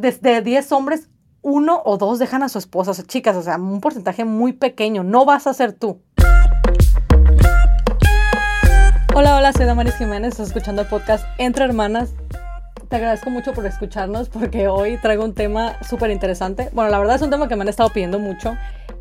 desde 0.00 0.42
10 0.42 0.70
hombres, 0.72 1.08
uno 1.42 1.82
o 1.84 1.98
dos 1.98 2.20
dejan 2.20 2.44
a 2.44 2.48
su 2.48 2.58
esposa, 2.58 2.92
o 2.92 2.94
sea, 2.94 3.04
chicas, 3.04 3.34
o 3.34 3.42
sea, 3.42 3.56
un 3.56 3.80
porcentaje 3.80 4.24
muy 4.24 4.52
pequeño, 4.52 5.02
no 5.02 5.24
vas 5.24 5.48
a 5.48 5.54
ser 5.54 5.72
tú. 5.72 6.02
Hola, 9.12 9.36
hola, 9.36 9.52
soy 9.52 9.66
Damaris 9.66 9.96
Jiménez, 9.96 10.32
estás 10.32 10.48
escuchando 10.48 10.82
el 10.82 10.88
podcast 10.88 11.26
Entre 11.38 11.64
Hermanas. 11.64 12.14
Te 12.88 12.94
agradezco 12.94 13.30
mucho 13.30 13.52
por 13.52 13.66
escucharnos 13.66 14.28
porque 14.28 14.68
hoy 14.68 14.98
traigo 14.98 15.24
un 15.24 15.34
tema 15.34 15.76
súper 15.82 16.12
interesante. 16.12 16.70
Bueno, 16.72 16.90
la 16.90 16.98
verdad 17.00 17.16
es 17.16 17.22
un 17.22 17.30
tema 17.30 17.48
que 17.48 17.56
me 17.56 17.62
han 17.62 17.68
estado 17.68 17.90
pidiendo 17.92 18.20
mucho. 18.20 18.56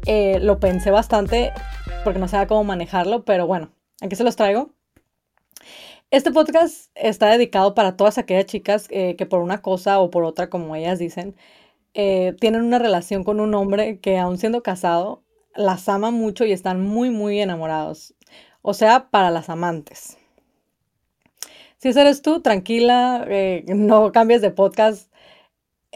Eh, 0.08 0.40
lo 0.42 0.60
pensé 0.60 0.90
bastante 0.90 1.54
porque 2.04 2.20
no 2.20 2.28
sabía 2.28 2.48
cómo 2.48 2.64
manejarlo, 2.64 3.24
pero 3.24 3.46
bueno, 3.46 3.72
aquí 4.02 4.16
se 4.16 4.24
los 4.24 4.36
traigo. 4.36 4.72
Este 6.10 6.32
podcast 6.32 6.90
está 6.96 7.30
dedicado 7.30 7.76
para 7.76 7.98
todas 7.98 8.18
aquellas 8.18 8.46
chicas 8.46 8.88
eh, 8.92 9.18
que 9.18 9.26
por 9.26 9.42
una 9.42 9.62
cosa 9.62 10.00
o 10.00 10.10
por 10.10 10.24
otra, 10.24 10.50
como 10.50 10.74
ellas 10.76 11.00
dicen, 11.00 11.36
eh, 11.94 12.34
tienen 12.40 12.62
una 12.64 12.80
relación 12.80 13.26
con 13.26 13.42
un 13.42 13.54
hombre 13.56 14.00
que 14.00 14.18
aún 14.18 14.38
siendo 14.38 14.64
casado, 14.64 15.24
las 15.56 15.90
ama 15.90 16.12
mucho 16.12 16.46
y 16.46 16.54
están 16.54 16.82
muy, 16.82 17.10
muy 17.10 17.42
enamorados 17.42 18.16
o 18.62 18.74
sea, 18.74 19.10
para 19.10 19.32
las 19.32 19.50
amantes. 19.50 20.18
Si 21.78 21.90
eres 21.90 22.22
tú, 22.22 22.42
tranquila, 22.42 23.26
eh, 23.28 23.66
no 23.68 24.12
cambies 24.12 24.42
de 24.42 24.52
podcast, 24.52 25.12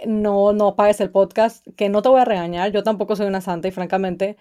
no, 0.05 0.53
no 0.53 0.69
apagues 0.69 1.01
el 1.01 1.11
podcast, 1.11 1.65
que 1.77 1.89
no 1.89 2.01
te 2.01 2.09
voy 2.09 2.21
a 2.21 2.25
regañar, 2.25 2.71
yo 2.71 2.83
tampoco 2.83 3.15
soy 3.15 3.27
una 3.27 3.41
santa 3.41 3.67
y 3.67 3.71
francamente, 3.71 4.37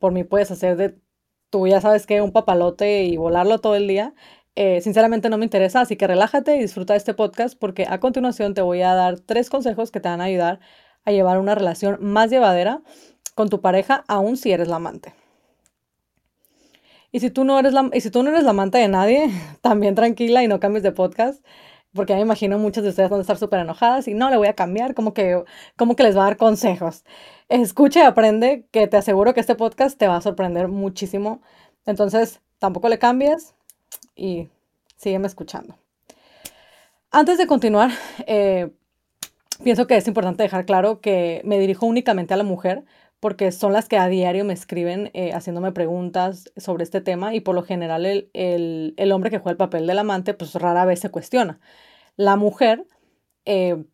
por 0.00 0.12
mí 0.12 0.24
puedes 0.24 0.50
hacer 0.50 0.76
de 0.76 0.98
tú 1.50 1.66
ya 1.68 1.80
sabes 1.80 2.06
que 2.06 2.20
un 2.20 2.32
papalote 2.32 3.04
y 3.04 3.16
volarlo 3.16 3.60
todo 3.60 3.76
el 3.76 3.86
día. 3.88 4.14
Eh, 4.56 4.80
sinceramente 4.80 5.28
no 5.30 5.38
me 5.38 5.44
interesa, 5.44 5.80
así 5.80 5.96
que 5.96 6.06
relájate 6.06 6.56
y 6.56 6.60
disfruta 6.60 6.92
de 6.92 6.98
este 6.98 7.12
podcast 7.14 7.58
porque 7.58 7.86
a 7.88 7.98
continuación 7.98 8.54
te 8.54 8.62
voy 8.62 8.82
a 8.82 8.94
dar 8.94 9.18
tres 9.18 9.50
consejos 9.50 9.90
que 9.90 9.98
te 9.98 10.08
van 10.08 10.20
a 10.20 10.24
ayudar 10.24 10.60
a 11.04 11.10
llevar 11.10 11.38
una 11.38 11.54
relación 11.54 11.98
más 12.00 12.30
llevadera 12.30 12.82
con 13.34 13.48
tu 13.48 13.60
pareja, 13.60 14.04
aun 14.08 14.36
si 14.36 14.52
eres 14.52 14.68
la 14.68 14.76
amante. 14.76 15.12
Y 17.10 17.20
si 17.20 17.30
tú 17.30 17.44
no 17.44 17.58
eres 17.58 17.72
la, 17.72 17.90
y 17.92 18.00
si 18.00 18.10
tú 18.10 18.22
no 18.22 18.30
eres 18.30 18.44
la 18.44 18.50
amante 18.50 18.78
de 18.78 18.88
nadie, 18.88 19.30
también 19.60 19.94
tranquila 19.94 20.42
y 20.42 20.48
no 20.48 20.60
cambies 20.60 20.82
de 20.82 20.92
podcast, 20.92 21.44
porque 21.92 22.14
me 22.14 22.20
imagino 22.20 22.58
muchas 22.58 22.82
de 22.84 22.90
ustedes 22.90 23.10
van 23.10 23.18
a 23.18 23.22
estar 23.22 23.38
súper 23.38 23.60
enojadas 23.60 24.08
y 24.08 24.14
no 24.14 24.30
le 24.30 24.36
voy 24.36 24.48
a 24.48 24.54
cambiar, 24.54 24.94
como 24.94 25.14
que, 25.14 25.44
como 25.76 25.94
que 25.96 26.02
les 26.04 26.16
va 26.16 26.22
a 26.22 26.24
dar 26.26 26.36
consejos. 26.36 27.04
Escucha 27.48 28.00
y 28.00 28.02
aprende, 28.02 28.66
que 28.72 28.88
te 28.88 28.96
aseguro 28.96 29.34
que 29.34 29.40
este 29.40 29.54
podcast 29.54 29.98
te 29.98 30.08
va 30.08 30.16
a 30.16 30.20
sorprender 30.20 30.68
muchísimo. 30.68 31.42
Entonces, 31.86 32.40
tampoco 32.58 32.88
le 32.88 32.98
cambies 32.98 33.54
y 34.14 34.48
sígueme 34.96 35.26
escuchando. 35.26 35.76
Antes 37.10 37.38
de 37.38 37.46
continuar, 37.46 37.90
eh, 38.26 38.70
pienso 39.62 39.86
que 39.86 39.96
es 39.96 40.06
importante 40.08 40.42
dejar 40.42 40.66
claro 40.66 41.00
que 41.00 41.40
me 41.44 41.58
dirijo 41.58 41.86
únicamente 41.86 42.34
a 42.34 42.36
la 42.36 42.44
mujer 42.44 42.84
porque 43.20 43.52
son 43.52 43.72
las 43.72 43.88
que 43.88 43.96
a 43.96 44.08
diario 44.08 44.44
me 44.44 44.52
escriben 44.52 45.10
eh, 45.14 45.32
haciéndome 45.32 45.72
preguntas 45.72 46.52
sobre 46.56 46.84
este 46.84 47.00
tema 47.00 47.34
y 47.34 47.40
por 47.40 47.54
lo 47.54 47.62
general 47.62 48.04
el, 48.04 48.28
el, 48.34 49.12
hombre 49.12 49.30
que 49.30 49.38
juega 49.38 49.52
el 49.52 49.56
papel 49.56 49.86
del 49.86 49.98
amante 49.98 50.34
pues 50.34 50.54
rara 50.54 50.84
vez 50.84 51.00
se 51.00 51.10
cuestiona. 51.10 51.58
La 52.16 52.36
mujer 52.36 52.86
eh, 53.46 53.84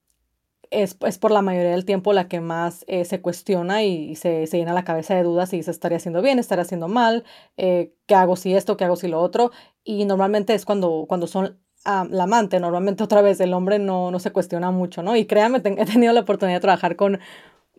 es, 0.70 0.96
es, 1.06 1.18
por 1.18 1.30
la 1.30 1.42
mayoría 1.42 1.72
del 1.72 1.84
tiempo 1.84 2.12
la 2.12 2.28
que 2.28 2.40
más 2.40 2.84
eh, 2.88 3.04
se 3.04 3.20
cuestiona 3.20 3.82
y, 3.82 4.16
se, 4.16 4.46
se, 4.46 4.58
llena 4.58 4.72
la 4.72 4.84
cabeza 4.84 5.14
de 5.14 5.22
dudas 5.22 5.52
y 5.52 5.58
dice, 5.58 5.70
estaría 5.70 5.98
haciendo 5.98 6.22
bien, 6.22 6.38
estaría 6.38 6.62
haciendo 6.62 6.88
mal, 6.88 7.24
qué 7.56 8.14
hago 8.14 8.36
si 8.36 8.54
esto, 8.54 8.76
qué 8.76 8.84
hago 8.84 8.96
si 8.96 9.08
lo 9.08 9.20
otro. 9.20 9.50
Y 9.84 10.04
normalmente 10.04 10.54
es 10.54 10.64
cuando, 10.64 11.06
cuando 11.08 11.26
son 11.26 11.58
la 11.84 12.24
amante, 12.24 12.60
normalmente 12.60 13.02
otra 13.02 13.22
vez 13.22 13.40
el 13.40 13.54
hombre 13.54 13.78
no, 13.78 14.10
no 14.10 14.18
se 14.18 14.32
cuestiona 14.32 14.70
mucho, 14.70 15.02
¿no? 15.02 15.16
Y 15.16 15.24
créanme, 15.26 15.58
he 15.64 15.86
tenido 15.86 16.12
la 16.12 16.20
oportunidad 16.20 16.56
de 16.58 16.60
trabajar 16.60 16.96
con 16.96 17.18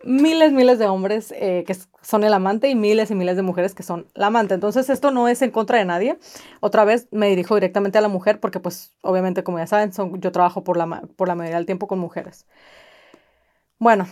miles, 0.03 0.51
miles 0.51 0.79
de 0.79 0.87
hombres 0.87 1.31
eh, 1.37 1.63
que 1.65 1.75
son 2.01 2.23
el 2.23 2.33
amante 2.33 2.69
y 2.69 2.75
miles 2.75 3.11
y 3.11 3.15
miles 3.15 3.35
de 3.35 3.43
mujeres 3.43 3.75
que 3.75 3.83
son 3.83 4.07
la 4.15 4.27
amante. 4.27 4.53
Entonces 4.53 4.89
esto 4.89 5.11
no 5.11 5.27
es 5.27 5.41
en 5.41 5.51
contra 5.51 5.77
de 5.77 5.85
nadie. 5.85 6.17
Otra 6.59 6.85
vez 6.85 7.07
me 7.11 7.29
dirijo 7.29 7.55
directamente 7.55 7.97
a 7.97 8.01
la 8.01 8.07
mujer 8.07 8.39
porque 8.39 8.59
pues 8.59 8.93
obviamente 9.01 9.43
como 9.43 9.59
ya 9.59 9.67
saben, 9.67 9.91
yo 10.19 10.31
trabajo 10.31 10.63
por 10.63 10.77
la, 10.77 11.01
por 11.15 11.27
la 11.27 11.35
mayoría 11.35 11.57
del 11.57 11.65
tiempo 11.65 11.87
con 11.87 11.99
mujeres. 11.99 12.47
Bueno, 13.81 14.07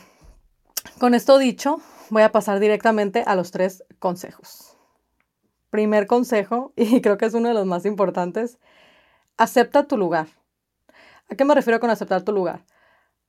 con 0.99 1.13
esto 1.13 1.37
dicho, 1.37 1.79
voy 2.09 2.23
a 2.23 2.31
pasar 2.31 2.59
directamente 2.59 3.23
a 3.27 3.35
los 3.35 3.51
tres 3.51 3.83
consejos. 3.99 4.75
Primer 5.69 6.07
consejo, 6.07 6.73
y 6.75 7.01
creo 7.01 7.19
que 7.19 7.27
es 7.27 7.35
uno 7.35 7.49
de 7.49 7.53
los 7.53 7.67
más 7.67 7.85
importantes, 7.85 8.57
acepta 9.37 9.87
tu 9.87 9.95
lugar. 9.95 10.25
¿A 11.29 11.35
qué 11.35 11.45
me 11.45 11.53
refiero 11.53 11.79
con 11.79 11.91
aceptar 11.91 12.23
tu 12.23 12.31
lugar? 12.31 12.65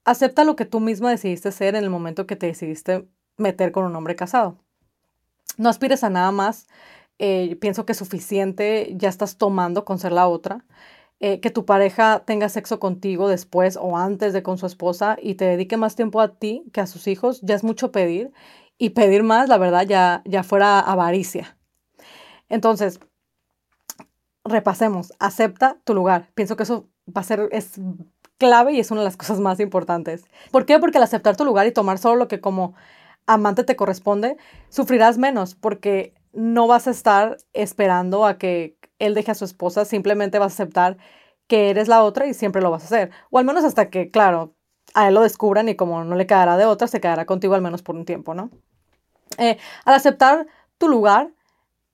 Acepta 0.07 0.45
lo 0.45 0.57
que 0.57 0.65
tú 0.65 0.81
misma 0.81 1.11
decidiste 1.11 1.53
ser 1.53 1.75
en 1.75 1.85
el 1.85 1.91
momento 1.91 2.27
que 2.27 2.37
te 2.37 2.47
decidiste 2.47 3.07
meter 3.37 3.71
con 3.71 3.85
un 3.85 3.95
hombre 3.95 4.17
casado. 4.17 4.57
No 5.59 5.69
aspires 5.69 6.05
a 6.05 6.09
nada 6.09 6.33
más. 6.33 6.69
Eh, 7.19 7.57
pienso 7.57 7.85
que 7.85 7.93
es 7.93 7.99
suficiente, 7.99 8.95
ya 8.97 9.11
estás 9.11 9.37
tomando 9.37 9.85
con 9.85 9.99
ser 9.99 10.13
la 10.13 10.27
otra. 10.27 10.65
Eh, 11.23 11.41
que 11.41 11.51
tu 11.51 11.67
pareja 11.67 12.23
tenga 12.25 12.49
sexo 12.49 12.81
contigo 12.81 13.29
después 13.29 13.77
o 13.79 13.99
antes 13.99 14.33
de 14.33 14.43
con 14.43 14.57
su 14.57 14.65
esposa 14.65 15.19
y 15.21 15.35
te 15.35 15.45
dedique 15.45 15.77
más 15.77 15.95
tiempo 15.95 16.23
a 16.23 16.35
ti 16.39 16.65
que 16.73 16.81
a 16.81 16.87
sus 16.87 17.07
hijos, 17.07 17.43
ya 17.43 17.55
es 17.55 17.63
mucho 17.63 17.93
pedir. 17.93 18.33
Y 18.79 18.91
pedir 18.91 19.23
más, 19.23 19.51
la 19.51 19.59
verdad, 19.59 19.87
ya, 19.87 20.23
ya 20.25 20.43
fuera 20.43 20.81
avaricia. 20.81 21.59
Entonces, 22.49 23.01
repasemos, 24.45 25.13
acepta 25.19 25.79
tu 25.85 25.95
lugar. 25.95 26.31
Pienso 26.35 26.57
que 26.57 26.63
eso 26.63 26.89
va 27.07 27.21
a 27.21 27.25
ser, 27.25 27.51
es 27.53 27.79
clave 28.39 28.73
y 28.73 28.81
es 28.81 28.91
una 28.91 29.03
de 29.03 29.05
las 29.05 29.17
cosas 29.19 29.41
más 29.41 29.61
importantes. 29.61 30.25
¿Por 30.51 30.65
qué? 30.65 30.79
Porque 30.79 30.97
al 30.97 31.05
aceptar 31.05 31.37
tu 31.37 31.45
lugar 31.45 31.67
y 31.67 31.73
tomar 31.73 31.99
solo 31.99 32.17
lo 32.17 32.29
que 32.29 32.41
como 32.41 32.75
amante 33.27 33.63
te 33.63 33.77
corresponde, 33.77 34.39
sufrirás 34.71 35.19
menos 35.19 35.55
porque 35.55 36.15
no 36.33 36.67
vas 36.67 36.87
a 36.87 36.91
estar 36.91 37.37
esperando 37.53 38.25
a 38.25 38.39
que 38.39 38.77
él 39.01 39.15
deje 39.15 39.33
a 39.33 39.35
su 39.35 39.45
esposa, 39.45 39.85
simplemente 39.85 40.39
vas 40.39 40.53
a 40.53 40.55
aceptar 40.55 40.99
que 41.49 41.71
eres 41.71 41.89
la 41.89 42.05
otra 42.05 42.27
y 42.27 42.35
siempre 42.35 42.63
lo 42.63 42.71
vas 42.71 42.83
a 42.85 42.87
hacer. 42.87 43.11
O 43.31 43.39
al 43.39 43.45
menos 43.45 43.65
hasta 43.65 43.91
que, 43.91 44.11
claro, 44.11 44.55
a 44.95 45.09
él 45.09 45.15
lo 45.15 45.23
descubran 45.23 45.69
y 45.69 45.75
como 45.75 46.05
no 46.05 46.15
le 46.15 46.27
quedará 46.27 46.57
de 46.57 46.67
otra, 46.67 46.87
se 46.87 47.01
quedará 47.01 47.27
contigo 47.27 47.55
al 47.55 47.63
menos 47.63 47.83
por 47.83 47.97
un 47.97 48.05
tiempo, 48.05 48.35
¿no? 48.35 48.51
Eh, 49.39 49.59
al 49.85 49.95
aceptar 49.95 50.47
tu 50.79 50.89
lugar, 50.89 51.33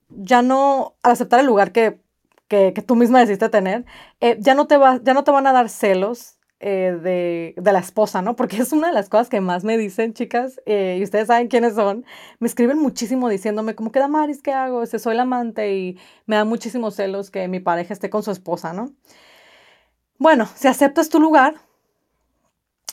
ya 0.08 0.42
no, 0.42 0.96
al 1.02 1.12
aceptar 1.12 1.40
el 1.40 1.46
lugar 1.46 1.72
que, 1.72 2.00
que, 2.48 2.72
tú 2.86 2.96
misma 2.96 3.20
decidiste 3.20 3.48
tener, 3.48 3.84
eh, 4.20 4.36
ya, 4.40 4.54
no 4.54 4.66
te 4.66 4.76
va, 4.76 5.00
ya 5.02 5.14
no 5.14 5.24
te 5.24 5.30
van 5.30 5.46
a 5.46 5.52
dar 5.52 5.68
celos 5.68 6.35
eh, 6.60 6.98
de, 7.02 7.54
de, 7.56 7.72
la 7.72 7.80
esposa, 7.80 8.22
¿no? 8.22 8.34
Porque 8.34 8.56
es 8.56 8.72
una 8.72 8.88
de 8.88 8.94
las 8.94 9.08
cosas 9.08 9.28
que 9.28 9.40
más 9.40 9.62
me 9.64 9.76
dicen, 9.76 10.14
chicas, 10.14 10.60
eh, 10.64 10.96
y 10.98 11.02
ustedes 11.02 11.26
saben 11.26 11.48
quiénes 11.48 11.74
son. 11.74 12.06
Me 12.38 12.48
escriben 12.48 12.78
muchísimo 12.78 13.28
diciéndome, 13.28 13.74
como 13.74 13.92
que 13.92 13.98
Damaris, 13.98 14.42
¿qué 14.42 14.52
hago? 14.52 14.82
Ese 14.82 14.98
soy 14.98 15.16
la 15.16 15.22
amante 15.22 15.74
y 15.74 15.98
me 16.26 16.36
da 16.36 16.44
muchísimos 16.44 16.94
celos 16.94 17.30
que 17.30 17.46
mi 17.48 17.60
pareja 17.60 17.92
esté 17.92 18.08
con 18.08 18.22
su 18.22 18.30
esposa, 18.30 18.72
¿no? 18.72 18.94
Bueno, 20.18 20.48
si 20.54 20.66
aceptas 20.66 21.10
tu 21.10 21.20
lugar, 21.20 21.56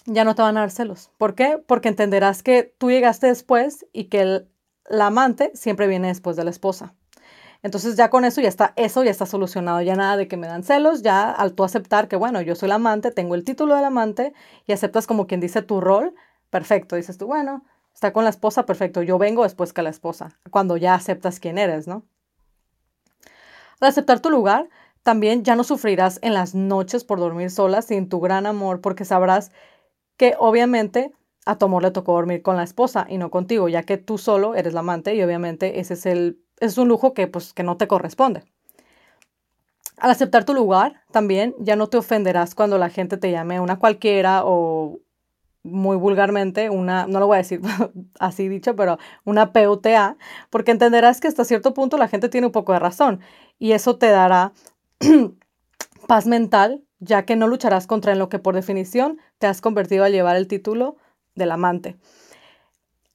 ya 0.05 0.25
no 0.25 0.35
te 0.35 0.41
van 0.41 0.57
a 0.57 0.61
dar 0.61 0.71
celos. 0.71 1.09
¿Por 1.17 1.35
qué? 1.35 1.57
Porque 1.65 1.87
entenderás 1.87 2.43
que 2.43 2.75
tú 2.77 2.91
llegaste 2.91 3.27
después 3.27 3.85
y 3.93 4.05
que 4.05 4.21
el, 4.21 4.49
la 4.89 5.07
amante 5.07 5.51
siempre 5.53 5.87
viene 5.87 6.09
después 6.09 6.35
de 6.35 6.43
la 6.43 6.49
esposa. 6.49 6.95
Entonces 7.63 7.95
ya 7.95 8.09
con 8.09 8.25
eso 8.25 8.41
ya 8.41 8.49
está, 8.49 8.73
eso 8.75 9.03
ya 9.03 9.11
está 9.11 9.25
solucionado, 9.25 9.81
ya 9.81 9.95
nada 9.95 10.17
de 10.17 10.27
que 10.27 10.35
me 10.35 10.47
dan 10.47 10.63
celos, 10.63 11.01
ya 11.01 11.31
al 11.31 11.53
tú 11.53 11.63
aceptar 11.63 12.09
que, 12.09 12.17
bueno, 12.17 12.41
yo 12.41 12.55
soy 12.55 12.67
la 12.67 12.75
amante, 12.75 13.09
tengo 13.11 13.35
el 13.35 13.45
título 13.45 13.75
del 13.75 13.85
amante 13.85 14.33
y 14.67 14.73
aceptas 14.73 15.07
como 15.07 15.27
quien 15.27 15.39
dice 15.39 15.61
tu 15.61 15.79
rol, 15.79 16.13
perfecto, 16.49 16.97
dices 16.97 17.17
tú, 17.17 17.25
bueno, 17.25 17.63
está 17.93 18.11
con 18.11 18.25
la 18.25 18.29
esposa, 18.31 18.65
perfecto, 18.65 19.01
yo 19.01 19.17
vengo 19.17 19.43
después 19.43 19.71
que 19.71 19.81
la 19.81 19.89
esposa, 19.89 20.37
cuando 20.51 20.75
ya 20.75 20.93
aceptas 20.93 21.39
quién 21.39 21.57
eres, 21.57 21.87
¿no? 21.87 22.03
Al 23.79 23.87
aceptar 23.87 24.19
tu 24.19 24.29
lugar, 24.29 24.69
también 25.01 25.43
ya 25.43 25.55
no 25.55 25.63
sufrirás 25.63 26.19
en 26.21 26.33
las 26.33 26.55
noches 26.55 27.05
por 27.05 27.19
dormir 27.19 27.49
sola 27.49 27.81
sin 27.81 28.09
tu 28.09 28.19
gran 28.19 28.45
amor, 28.45 28.81
porque 28.81 29.05
sabrás 29.05 29.51
que 30.17 30.35
obviamente 30.37 31.13
a 31.45 31.57
tu 31.57 31.65
amor 31.65 31.83
le 31.83 31.91
tocó 31.91 32.13
dormir 32.13 32.41
con 32.41 32.57
la 32.57 32.63
esposa 32.63 33.05
y 33.07 33.17
no 33.17 33.31
contigo, 33.31 33.69
ya 33.69 33.83
que 33.83 33.97
tú 33.97 34.17
solo 34.17 34.55
eres 34.55 34.73
la 34.73 34.81
amante 34.81 35.15
y 35.15 35.23
obviamente 35.23 35.79
ese 35.79 35.93
es 35.93 36.05
el 36.05 36.42
es 36.63 36.77
un 36.77 36.87
lujo 36.87 37.13
que, 37.13 37.27
pues, 37.27 37.53
que 37.53 37.63
no 37.63 37.77
te 37.77 37.87
corresponde. 37.87 38.43
Al 39.97 40.11
aceptar 40.11 40.45
tu 40.45 40.53
lugar, 40.53 41.01
también 41.11 41.55
ya 41.59 41.75
no 41.75 41.87
te 41.87 41.97
ofenderás 41.97 42.55
cuando 42.55 42.77
la 42.77 42.89
gente 42.89 43.17
te 43.17 43.31
llame 43.31 43.59
una 43.59 43.79
cualquiera 43.79 44.41
o 44.43 44.99
muy 45.63 45.95
vulgarmente, 45.95 46.69
una, 46.69 47.07
no 47.07 47.19
lo 47.19 47.27
voy 47.27 47.35
a 47.35 47.37
decir 47.37 47.61
así 48.19 48.49
dicho, 48.49 48.75
pero 48.75 48.97
una 49.23 49.53
PUTA, 49.53 50.17
porque 50.49 50.71
entenderás 50.71 51.21
que 51.21 51.27
hasta 51.27 51.45
cierto 51.45 51.73
punto 51.73 51.97
la 51.97 52.09
gente 52.09 52.27
tiene 52.27 52.47
un 52.47 52.51
poco 52.51 52.73
de 52.73 52.79
razón 52.79 53.21
y 53.59 53.71
eso 53.71 53.97
te 53.97 54.07
dará 54.07 54.51
paz 56.07 56.25
mental, 56.27 56.83
ya 56.99 57.25
que 57.25 57.35
no 57.35 57.47
lucharás 57.47 57.87
contra 57.87 58.11
en 58.11 58.19
lo 58.19 58.29
que 58.29 58.39
por 58.39 58.55
definición 58.55 59.19
te 59.37 59.47
has 59.47 59.61
convertido 59.61 60.03
al 60.03 60.11
llevar 60.11 60.35
el 60.35 60.47
título 60.47 60.97
del 61.35 61.51
amante. 61.51 61.97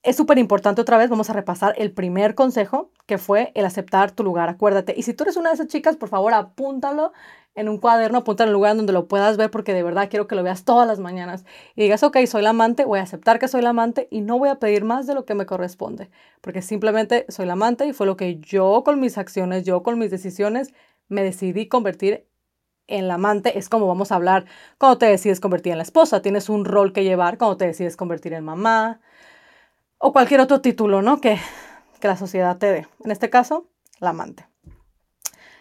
Es 0.03 0.17
súper 0.17 0.39
importante 0.39 0.81
otra 0.81 0.97
vez, 0.97 1.11
vamos 1.11 1.29
a 1.31 1.33
repasar 1.33 1.75
el 1.77 1.93
primer 1.93 2.35
consejo, 2.35 2.91
que 3.07 3.19
fue 3.19 3.53
el 3.55 3.67
aceptar 3.67 4.13
tu 4.13 4.23
lugar, 4.23 4.49
acuérdate. 4.49 4.95
Y 4.97 5.03
si 5.03 5.13
tú 5.13 5.25
eres 5.25 5.37
una 5.37 5.51
de 5.51 5.55
esas 5.55 5.67
chicas, 5.67 5.97
por 5.97 6.09
favor, 6.09 6.35
apúntalo 6.35 7.13
en 7.55 7.69
un 7.69 7.79
cuaderno, 7.79 8.19
apúntalo 8.19 8.51
en 8.51 8.55
un 8.55 8.61
lugar 8.61 8.77
donde 8.77 8.93
lo 8.93 9.09
puedas 9.09 9.37
ver, 9.37 9.51
porque 9.51 9.75
de 9.75 9.83
verdad 9.83 10.09
quiero 10.09 10.29
que 10.29 10.37
lo 10.37 10.45
veas 10.45 10.65
todas 10.65 10.87
las 10.87 11.01
mañanas. 11.01 11.45
Y 11.75 11.83
digas, 11.83 12.05
ok, 12.05 12.17
soy 12.27 12.43
la 12.43 12.51
amante, 12.51 12.85
voy 12.85 13.01
a 13.01 13.03
aceptar 13.03 13.41
que 13.41 13.49
soy 13.49 13.61
la 13.63 13.71
amante 13.71 14.07
y 14.11 14.21
no 14.21 14.39
voy 14.39 14.51
a 14.51 14.61
pedir 14.61 14.85
más 14.85 15.07
de 15.09 15.15
lo 15.15 15.25
que 15.25 15.35
me 15.35 15.47
corresponde, 15.47 16.11
porque 16.41 16.63
simplemente 16.63 17.27
soy 17.29 17.47
la 17.47 17.55
amante 17.55 17.87
y 17.87 17.93
fue 17.93 18.07
lo 18.07 18.17
que 18.17 18.39
yo 18.39 18.83
con 18.85 19.01
mis 19.01 19.19
acciones, 19.19 19.65
yo 19.65 19.83
con 19.83 19.99
mis 19.99 20.11
decisiones, 20.11 20.73
me 21.09 21.23
decidí 21.25 21.67
convertir 21.67 22.29
en 22.87 23.09
la 23.09 23.15
amante. 23.15 23.59
Es 23.59 23.69
como 23.69 23.87
vamos 23.89 24.13
a 24.13 24.17
hablar 24.17 24.45
cuando 24.79 24.99
te 24.99 25.07
decides 25.07 25.41
convertir 25.41 25.73
en 25.73 25.79
la 25.79 25.85
esposa, 25.85 26.23
tienes 26.23 26.49
un 26.49 26.65
rol 26.65 26.93
que 26.93 27.03
llevar 27.03 27.39
cuando 27.39 27.57
te 27.57 27.67
decides 27.67 27.97
convertir 27.97 28.33
en 28.35 28.45
mamá 28.45 29.01
o 29.99 30.13
cualquier 30.13 30.41
otro 30.41 30.61
título, 30.61 31.03
¿no? 31.03 31.21
Que, 31.21 31.39
que 32.01 32.09
la 32.09 32.17
sociedad 32.17 32.57
te 32.59 32.73
dé. 32.73 32.89
En 33.05 33.11
este 33.11 33.31
caso, 33.31 33.69
la 34.01 34.11
amante. 34.11 34.47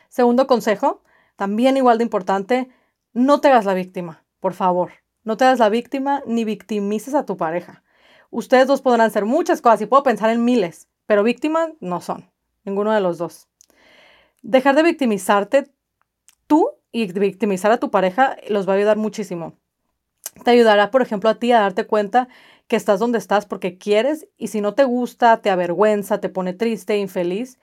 Segundo 0.10 0.48
consejo, 0.48 1.02
también 1.36 1.78
igual 1.78 1.98
de 1.98 2.04
importante, 2.04 2.70
no 3.14 3.42
te 3.42 3.50
hagas 3.50 3.66
la 3.66 3.74
víctima, 3.74 4.24
por 4.40 4.54
favor. 4.54 4.92
No 5.24 5.38
te 5.38 5.46
hagas 5.46 5.60
la 5.60 5.70
víctima 5.70 6.24
ni 6.26 6.46
victimices 6.46 7.14
a 7.14 7.26
tu 7.26 7.36
pareja. 7.38 7.84
Ustedes 8.30 8.68
dos 8.68 8.82
podrán 8.82 9.08
hacer 9.08 9.26
muchas 9.26 9.62
cosas 9.62 9.82
y 9.82 9.86
puedo 9.86 10.04
pensar 10.04 10.30
en 10.30 10.46
miles, 10.46 10.88
pero 11.06 11.24
víctimas 11.24 11.72
no 11.80 12.02
son, 12.02 12.30
ninguno 12.64 12.94
de 12.94 13.02
los 13.02 13.18
dos. 13.18 13.48
Dejar 14.42 14.76
de 14.76 14.84
victimizarte 14.84 15.72
tú 16.46 16.72
y 16.92 17.12
victimizar 17.12 17.72
a 17.72 17.80
tu 17.80 17.92
pareja 17.92 18.38
los 18.50 18.68
va 18.68 18.74
a 18.74 18.76
ayudar 18.78 18.98
muchísimo. 18.98 19.54
Te 20.44 20.52
ayudará, 20.52 20.92
por 20.92 21.02
ejemplo, 21.02 21.30
a 21.30 21.36
ti 21.36 21.52
a 21.52 21.60
darte 21.60 21.88
cuenta 21.88 22.28
que 22.68 22.76
estás 22.76 23.00
donde 23.00 23.18
estás 23.18 23.46
porque 23.46 23.78
quieres 23.78 24.28
y 24.38 24.48
si 24.48 24.62
no 24.62 24.74
te 24.74 24.84
gusta, 24.84 25.42
te 25.42 25.50
avergüenza, 25.50 26.20
te 26.20 26.30
pone 26.30 26.54
triste, 26.54 26.98
infeliz, 26.98 27.60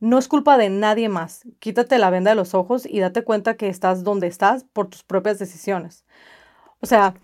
no 0.00 0.18
es 0.18 0.26
culpa 0.26 0.58
de 0.58 0.68
nadie 0.68 1.08
más. 1.08 1.42
Quítate 1.60 1.98
la 1.98 2.10
venda 2.10 2.32
de 2.32 2.34
los 2.34 2.54
ojos 2.54 2.86
y 2.86 2.98
date 2.98 3.22
cuenta 3.22 3.56
que 3.56 3.68
estás 3.68 4.02
donde 4.02 4.26
estás 4.26 4.64
por 4.64 4.88
tus 4.88 5.04
propias 5.04 5.38
decisiones. 5.38 6.04
O 6.80 6.86
sea, 6.86 7.14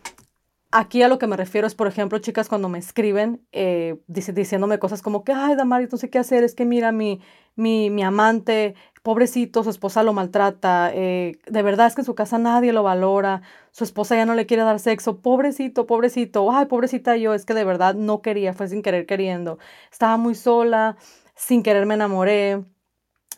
aquí 0.70 1.02
a 1.02 1.08
lo 1.08 1.18
que 1.18 1.26
me 1.26 1.36
refiero 1.36 1.66
es, 1.66 1.74
por 1.74 1.86
ejemplo, 1.86 2.18
chicas 2.18 2.48
cuando 2.48 2.68
me 2.68 2.78
escriben 2.78 3.46
eh, 3.52 4.00
diciéndome 4.06 4.78
cosas 4.78 5.02
como 5.02 5.24
que, 5.24 5.32
ay, 5.32 5.56
Damari, 5.56 5.88
no 5.90 5.98
sé 5.98 6.10
qué 6.10 6.18
hacer, 6.18 6.44
es 6.44 6.54
que 6.54 6.64
mira, 6.64 6.92
mi, 6.92 7.20
mi, 7.56 7.90
mi 7.90 8.02
amante 8.02 8.74
pobrecito, 9.02 9.64
su 9.64 9.70
esposa 9.70 10.02
lo 10.02 10.12
maltrata, 10.12 10.90
eh, 10.94 11.38
de 11.46 11.62
verdad 11.62 11.86
es 11.86 11.94
que 11.94 12.02
en 12.02 12.04
su 12.04 12.14
casa 12.14 12.36
nadie 12.38 12.72
lo 12.72 12.82
valora, 12.82 13.42
su 13.70 13.84
esposa 13.84 14.16
ya 14.16 14.26
no 14.26 14.34
le 14.34 14.44
quiere 14.46 14.64
dar 14.64 14.80
sexo, 14.80 15.20
pobrecito, 15.22 15.86
pobrecito, 15.86 16.50
ay, 16.52 16.66
pobrecita 16.66 17.16
yo, 17.16 17.32
es 17.34 17.46
que 17.46 17.54
de 17.54 17.64
verdad 17.64 17.94
no 17.94 18.20
quería, 18.22 18.52
fue 18.52 18.68
sin 18.68 18.82
querer 18.82 19.06
queriendo, 19.06 19.58
estaba 19.90 20.16
muy 20.18 20.34
sola, 20.34 20.96
sin 21.34 21.62
querer 21.62 21.86
me 21.86 21.94
enamoré. 21.94 22.64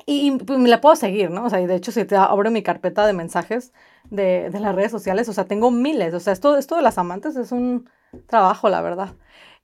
Y, 0.07 0.33
pues, 0.39 0.59
me 0.59 0.69
la 0.69 0.81
puedo 0.81 0.97
seguir, 0.97 1.31
¿no? 1.31 1.45
O 1.45 1.51
sea, 1.51 1.61
y 1.61 1.67
de 1.67 1.77
hecho, 1.77 1.93
si 1.93 2.05
te 2.05 2.17
abro 2.17 2.51
mi 2.51 2.63
carpeta 2.63 3.07
de 3.07 3.13
mensajes 3.13 3.73
de, 4.11 4.51
de, 4.51 4.61
las 4.61 4.75
redes 4.75 4.91
sociales, 4.91 5.29
o 5.29 5.33
sea, 5.33 5.45
tengo 5.47 5.71
miles. 5.71 6.15
O 6.15 6.21
sea, 6.21 6.33
esto, 6.33 6.57
esto 6.57 6.77
de 6.77 6.83
las 6.83 6.99
amantes 6.99 7.37
es 7.37 7.53
un 7.53 7.89
trabajo, 8.27 8.69
la 8.69 8.81
verdad. 8.83 9.15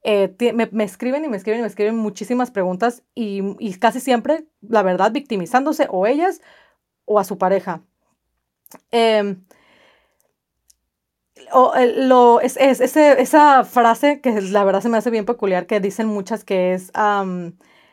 Eh, 0.08 0.36
me, 0.70 0.84
escriben 0.84 1.24
y 1.24 1.28
me 1.28 1.36
escriben 1.36 1.58
y 1.58 1.62
me 1.62 1.68
escriben 1.68 1.96
muchísimas 1.96 2.52
preguntas 2.52 3.02
y, 3.14 3.74
casi 3.80 3.98
siempre, 3.98 4.46
la 4.60 4.82
verdad, 4.82 5.10
victimizándose 5.10 5.88
o 5.90 6.06
ellas 6.06 6.40
o 7.06 7.18
a 7.18 7.24
su 7.24 7.38
pareja. 7.38 7.82
Em, 8.92 9.44
o, 11.52 11.72
lo, 11.96 12.40
es, 12.40 12.56
esa 12.56 13.64
frase 13.64 14.20
que 14.20 14.40
la 14.40 14.62
verdad 14.62 14.80
se 14.80 14.88
me 14.88 14.98
hace 14.98 15.10
bien 15.10 15.24
peculiar, 15.24 15.66
que 15.66 15.80
dicen 15.80 16.06
muchas 16.06 16.44
que 16.44 16.74
es 16.74 16.92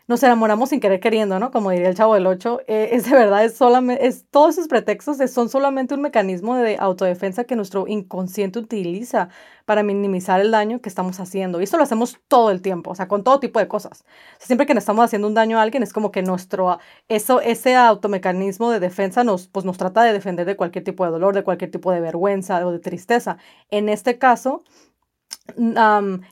nos 0.07 0.21
enamoramos 0.21 0.69
sin 0.69 0.81
querer 0.81 0.99
queriendo, 0.99 1.39
¿no? 1.39 1.51
Como 1.51 1.71
diría 1.71 1.87
el 1.87 1.95
chavo 1.95 2.15
del 2.15 2.27
8, 2.27 2.61
eh, 2.67 2.89
es 2.91 3.05
de 3.05 3.11
verdad, 3.11 3.45
es 3.45 3.55
solamente, 3.55 4.05
es, 4.05 4.25
todos 4.29 4.57
esos 4.57 4.67
pretextos 4.67 5.17
son 5.31 5.47
solamente 5.49 5.93
un 5.93 6.01
mecanismo 6.01 6.57
de 6.57 6.75
autodefensa 6.77 7.45
que 7.45 7.55
nuestro 7.55 7.87
inconsciente 7.87 8.59
utiliza 8.59 9.29
para 9.65 9.81
minimizar 9.81 10.41
el 10.41 10.51
daño 10.51 10.81
que 10.81 10.89
estamos 10.89 11.19
haciendo. 11.21 11.61
Y 11.61 11.63
esto 11.63 11.77
lo 11.77 11.83
hacemos 11.83 12.19
todo 12.27 12.51
el 12.51 12.61
tiempo, 12.61 12.91
o 12.91 12.95
sea, 12.95 13.07
con 13.07 13.23
todo 13.23 13.39
tipo 13.39 13.59
de 13.59 13.67
cosas. 13.69 14.03
siempre 14.39 14.65
que 14.65 14.73
nos 14.73 14.81
estamos 14.83 15.05
haciendo 15.05 15.27
un 15.27 15.33
daño 15.35 15.57
a 15.57 15.61
alguien, 15.61 15.83
es 15.83 15.93
como 15.93 16.11
que 16.11 16.21
nuestro, 16.21 16.79
eso, 17.07 17.39
ese 17.39 17.75
automecanismo 17.75 18.71
de 18.71 18.81
defensa 18.81 19.23
nos, 19.23 19.47
pues, 19.47 19.65
nos 19.65 19.77
trata 19.77 20.03
de 20.03 20.11
defender 20.11 20.45
de 20.45 20.57
cualquier 20.57 20.83
tipo 20.83 21.05
de 21.05 21.11
dolor, 21.11 21.33
de 21.33 21.43
cualquier 21.43 21.71
tipo 21.71 21.91
de 21.91 22.01
vergüenza 22.01 22.65
o 22.67 22.71
de 22.71 22.79
tristeza. 22.79 23.37
En 23.69 23.87
este 23.87 24.17
caso, 24.17 24.63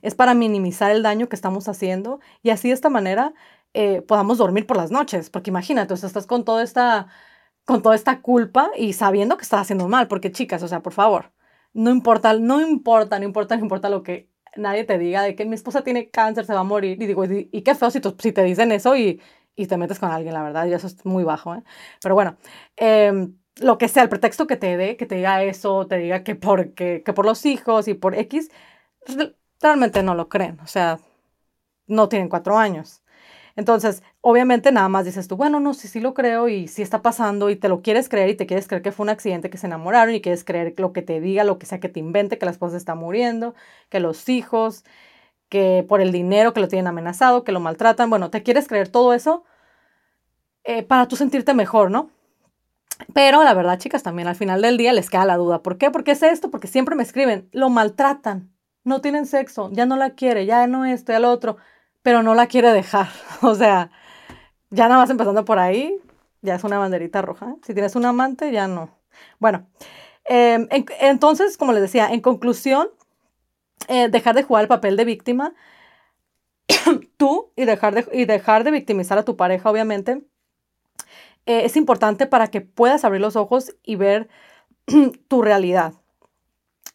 es 0.02 0.16
para 0.16 0.34
minimizar 0.34 0.92
el 0.92 1.04
daño 1.04 1.28
que 1.28 1.36
estamos 1.36 1.68
haciendo 1.68 2.20
y 2.44 2.50
así 2.50 2.70
de 2.70 2.74
esta 2.74 2.90
manera 2.90 3.34
eh, 3.74 4.02
podamos 4.02 4.38
dormir 4.38 4.68
por 4.68 4.78
las 4.78 4.92
noches, 4.92 5.30
porque 5.30 5.50
imagínate, 5.50 5.94
o 5.94 5.96
estás 5.96 6.28
con 6.28 6.44
toda 6.46 6.64
esta 6.64 7.08
con 7.66 7.82
toda 7.82 7.96
esta 7.96 8.22
culpa 8.22 8.72
y 8.78 8.94
sabiendo 8.94 9.38
que 9.38 9.44
estás 9.44 9.62
haciendo 9.62 9.88
mal, 9.88 10.08
porque 10.08 10.32
chicas, 10.32 10.64
o 10.64 10.68
sea, 10.68 10.82
por 10.82 10.94
favor, 10.94 11.32
no 11.74 11.92
importa, 11.92 12.34
no 12.34 12.62
importa, 12.62 13.20
no 13.20 13.26
importa, 13.26 13.56
no 13.56 13.64
importa 13.64 13.90
lo 13.90 14.04
que 14.04 14.30
nadie 14.56 14.84
te 14.84 14.98
diga 14.98 15.22
de 15.24 15.36
que 15.36 15.46
mi 15.46 15.56
esposa 15.56 15.84
tiene 15.84 16.10
cáncer, 16.10 16.46
se 16.46 16.54
va 16.54 16.62
a 16.62 16.64
morir, 16.64 17.02
y 17.02 17.06
digo, 17.08 17.24
y, 17.26 17.62
qué 17.62 17.76
feo 17.76 17.92
si, 17.92 18.02
te 18.02 18.44
dicen 18.44 18.72
eso 18.72 18.96
y, 18.98 19.22
y, 19.56 19.68
te 19.68 19.78
metes 19.78 20.00
con 20.00 20.12
alguien, 20.12 20.34
la 20.34 20.44
verdad, 20.44 20.66
y 20.68 20.74
eso 20.74 20.88
es 20.88 21.06
muy 21.06 21.24
bajo, 21.24 21.56
¿eh? 21.56 21.64
Pero 22.02 22.16
bueno, 22.16 22.38
em, 22.78 23.38
lo 23.62 23.78
que 23.78 23.88
sea, 23.88 24.04
el 24.04 24.10
pretexto 24.10 24.48
que 24.48 24.58
te 24.58 24.78
dé, 24.78 24.98
que 24.98 25.06
te 25.06 25.16
diga 25.16 25.44
eso, 25.44 25.88
te 25.88 25.98
diga 25.98 26.24
que, 26.24 26.36
por, 26.36 26.74
que, 26.74 27.04
que 27.04 27.14
por 27.14 27.26
los 27.26 27.46
hijos 27.46 27.88
y 27.88 27.94
por 27.94 28.16
X, 28.16 28.50
realmente 29.62 30.04
no 30.04 30.16
lo 30.16 30.30
creen, 30.30 30.60
o 30.62 30.68
sea, 30.68 31.00
no 31.88 32.10
tienen 32.10 32.30
cuatro 32.30 32.58
años. 32.58 33.01
Entonces, 33.56 34.04
obviamente 34.22 34.72
nada 34.72 34.90
más 34.90 35.06
dices 35.06 35.28
tú, 35.28 35.36
bueno, 35.38 35.60
no, 35.60 35.74
sí, 35.74 35.88
sí 35.88 36.00
lo 36.00 36.14
creo 36.14 36.48
y 36.48 36.68
sí 36.68 36.82
está 36.82 37.02
pasando 37.02 37.50
y 37.50 37.56
te 37.56 37.70
lo 37.70 37.82
quieres 37.82 38.10
creer 38.10 38.30
y 38.30 38.36
te 38.36 38.48
quieres 38.48 38.68
creer 38.68 38.82
que 38.82 38.92
fue 38.92 39.04
un 39.04 39.10
accidente, 39.10 39.50
que 39.50 39.58
se 39.58 39.68
enamoraron 39.68 40.16
y 40.16 40.22
quieres 40.22 40.44
creer 40.44 40.74
lo 40.78 40.94
que 40.94 41.02
te 41.02 41.20
diga, 41.20 41.44
lo 41.44 41.60
que 41.60 41.66
sea 41.66 41.80
que 41.80 41.90
te 41.90 42.00
invente, 42.00 42.38
que 42.38 42.46
la 42.46 42.52
esposa 42.52 42.78
está 42.78 42.96
muriendo, 42.96 43.54
que 43.90 44.00
los 44.00 44.30
hijos, 44.30 44.84
que 45.50 45.86
por 45.88 46.02
el 46.02 46.12
dinero, 46.12 46.54
que 46.54 46.62
lo 46.62 46.68
tienen 46.68 46.88
amenazado, 46.88 47.44
que 47.44 47.52
lo 47.52 47.60
maltratan. 47.60 48.10
Bueno, 48.10 48.30
te 48.30 48.44
quieres 48.44 48.68
creer 48.68 48.90
todo 48.90 49.14
eso 49.14 49.44
eh, 50.64 50.84
para 50.84 51.08
tú 51.08 51.16
sentirte 51.16 51.54
mejor, 51.54 51.92
¿no? 51.92 52.10
Pero 53.14 53.44
la 53.44 53.54
verdad, 53.54 53.80
chicas, 53.80 54.04
también 54.04 54.28
al 54.28 54.36
final 54.36 54.62
del 54.62 54.78
día 54.78 54.94
les 54.94 55.10
queda 55.10 55.26
la 55.26 55.38
duda. 55.38 55.62
¿Por 55.64 55.78
qué? 55.78 55.92
Porque 55.92 56.12
es 56.12 56.24
esto, 56.24 56.52
porque 56.52 56.68
siempre 56.68 56.96
me 56.96 57.04
escriben, 57.04 57.50
lo 57.52 57.70
maltratan, 57.70 58.52
no 58.84 59.02
tienen 59.02 59.26
sexo, 59.26 59.70
ya 59.72 59.86
no 59.86 59.98
la 59.98 60.12
quiere, 60.12 60.46
ya 60.46 60.68
no 60.68 60.86
esto, 60.86 61.12
ya 61.12 61.20
lo 61.20 61.32
otro 61.32 61.58
pero 62.04 62.24
no 62.24 62.36
la 62.36 62.48
quiere 62.48 62.72
dejar. 62.72 63.10
O 63.44 63.56
sea, 63.56 63.90
ya 64.70 64.88
nada 64.88 65.02
más 65.02 65.10
empezando 65.10 65.46
por 65.46 65.60
ahí, 65.60 65.98
ya 66.42 66.56
es 66.56 66.64
una 66.64 66.78
banderita 66.78 67.22
roja. 67.24 67.56
Si 67.64 67.74
tienes 67.74 67.96
un 67.96 68.06
amante, 68.06 68.52
ya 68.52 68.68
no. 68.68 69.00
Bueno, 69.40 69.68
em, 70.26 70.68
entonces, 71.02 71.58
como 71.58 71.74
les 71.74 71.82
decía, 71.82 72.10
en 72.12 72.22
conclusión, 72.22 72.90
eh, 73.88 74.10
dejar 74.10 74.36
de 74.36 74.44
jugar 74.44 74.64
el 74.64 74.68
papel 74.68 74.96
de 74.98 75.06
víctima, 75.06 75.54
tú, 77.18 77.52
y 77.56 77.66
dejar 77.66 77.96
de, 77.96 78.08
y 78.14 78.26
dejar 78.26 78.64
de 78.64 78.72
victimizar 78.72 79.18
a 79.18 79.26
tu 79.26 79.36
pareja, 79.38 79.70
obviamente, 79.72 80.24
eh, 81.46 81.66
es 81.66 81.76
importante 81.78 82.28
para 82.28 82.48
que 82.48 82.62
puedas 82.62 83.04
abrir 83.04 83.22
los 83.22 83.36
ojos 83.36 83.76
y 83.84 83.96
ver 83.96 84.30
tu 85.28 85.42
realidad 85.42 86.01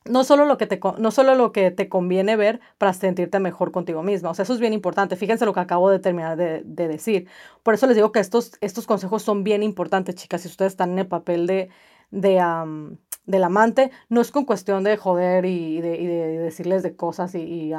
no 0.09 0.25
solo, 0.25 0.47
lo 0.47 0.59
que 0.59 0.67
te, 0.67 0.81
no 0.99 1.11
solo 1.11 1.35
lo 1.35 1.53
que 1.53 1.71
te 1.71 1.89
conviene 1.89 2.37
ver 2.37 2.61
para 2.79 2.93
sentirte 2.93 3.41
mejor 3.41 3.73
contigo 3.73 4.03
misma. 4.03 4.31
O 4.31 4.35
sea, 4.35 4.45
eso 4.45 4.55
es 4.55 4.61
bien 4.61 4.73
importante. 4.73 5.17
Fíjense 5.17 5.47
lo 5.47 5.53
que 5.53 5.61
acabo 5.61 5.91
de 5.91 5.99
terminar 5.99 6.37
de, 6.37 6.63
decir. 6.65 7.29
Por 7.63 7.75
eso 7.75 7.87
les 7.87 7.97
digo 7.97 8.13
que 8.13 8.21
estos, 8.21 8.53
estos 8.61 8.87
consejos 8.87 9.23
son 9.23 9.45
bien 9.45 9.63
importantes, 9.63 10.15
chicas. 10.15 10.43
Si 10.43 10.49
ustedes 10.49 10.73
están 10.73 10.93
en 10.93 11.01
el 11.01 11.07
papel 11.09 11.47
de, 11.47 11.69
de 12.11 12.41
del 13.27 13.45
amante, 13.45 13.91
no 14.09 14.21
es 14.21 14.31
con 14.31 14.45
cuestión 14.45 14.85
de 14.85 14.97
joder 14.97 15.45
y 15.45 15.81
de, 15.81 15.97
y 15.97 16.07
de 16.07 16.39
decirles 16.39 16.83
de 16.83 16.97
cosas 16.97 17.35
y, 17.35 17.41
y, 17.41 17.73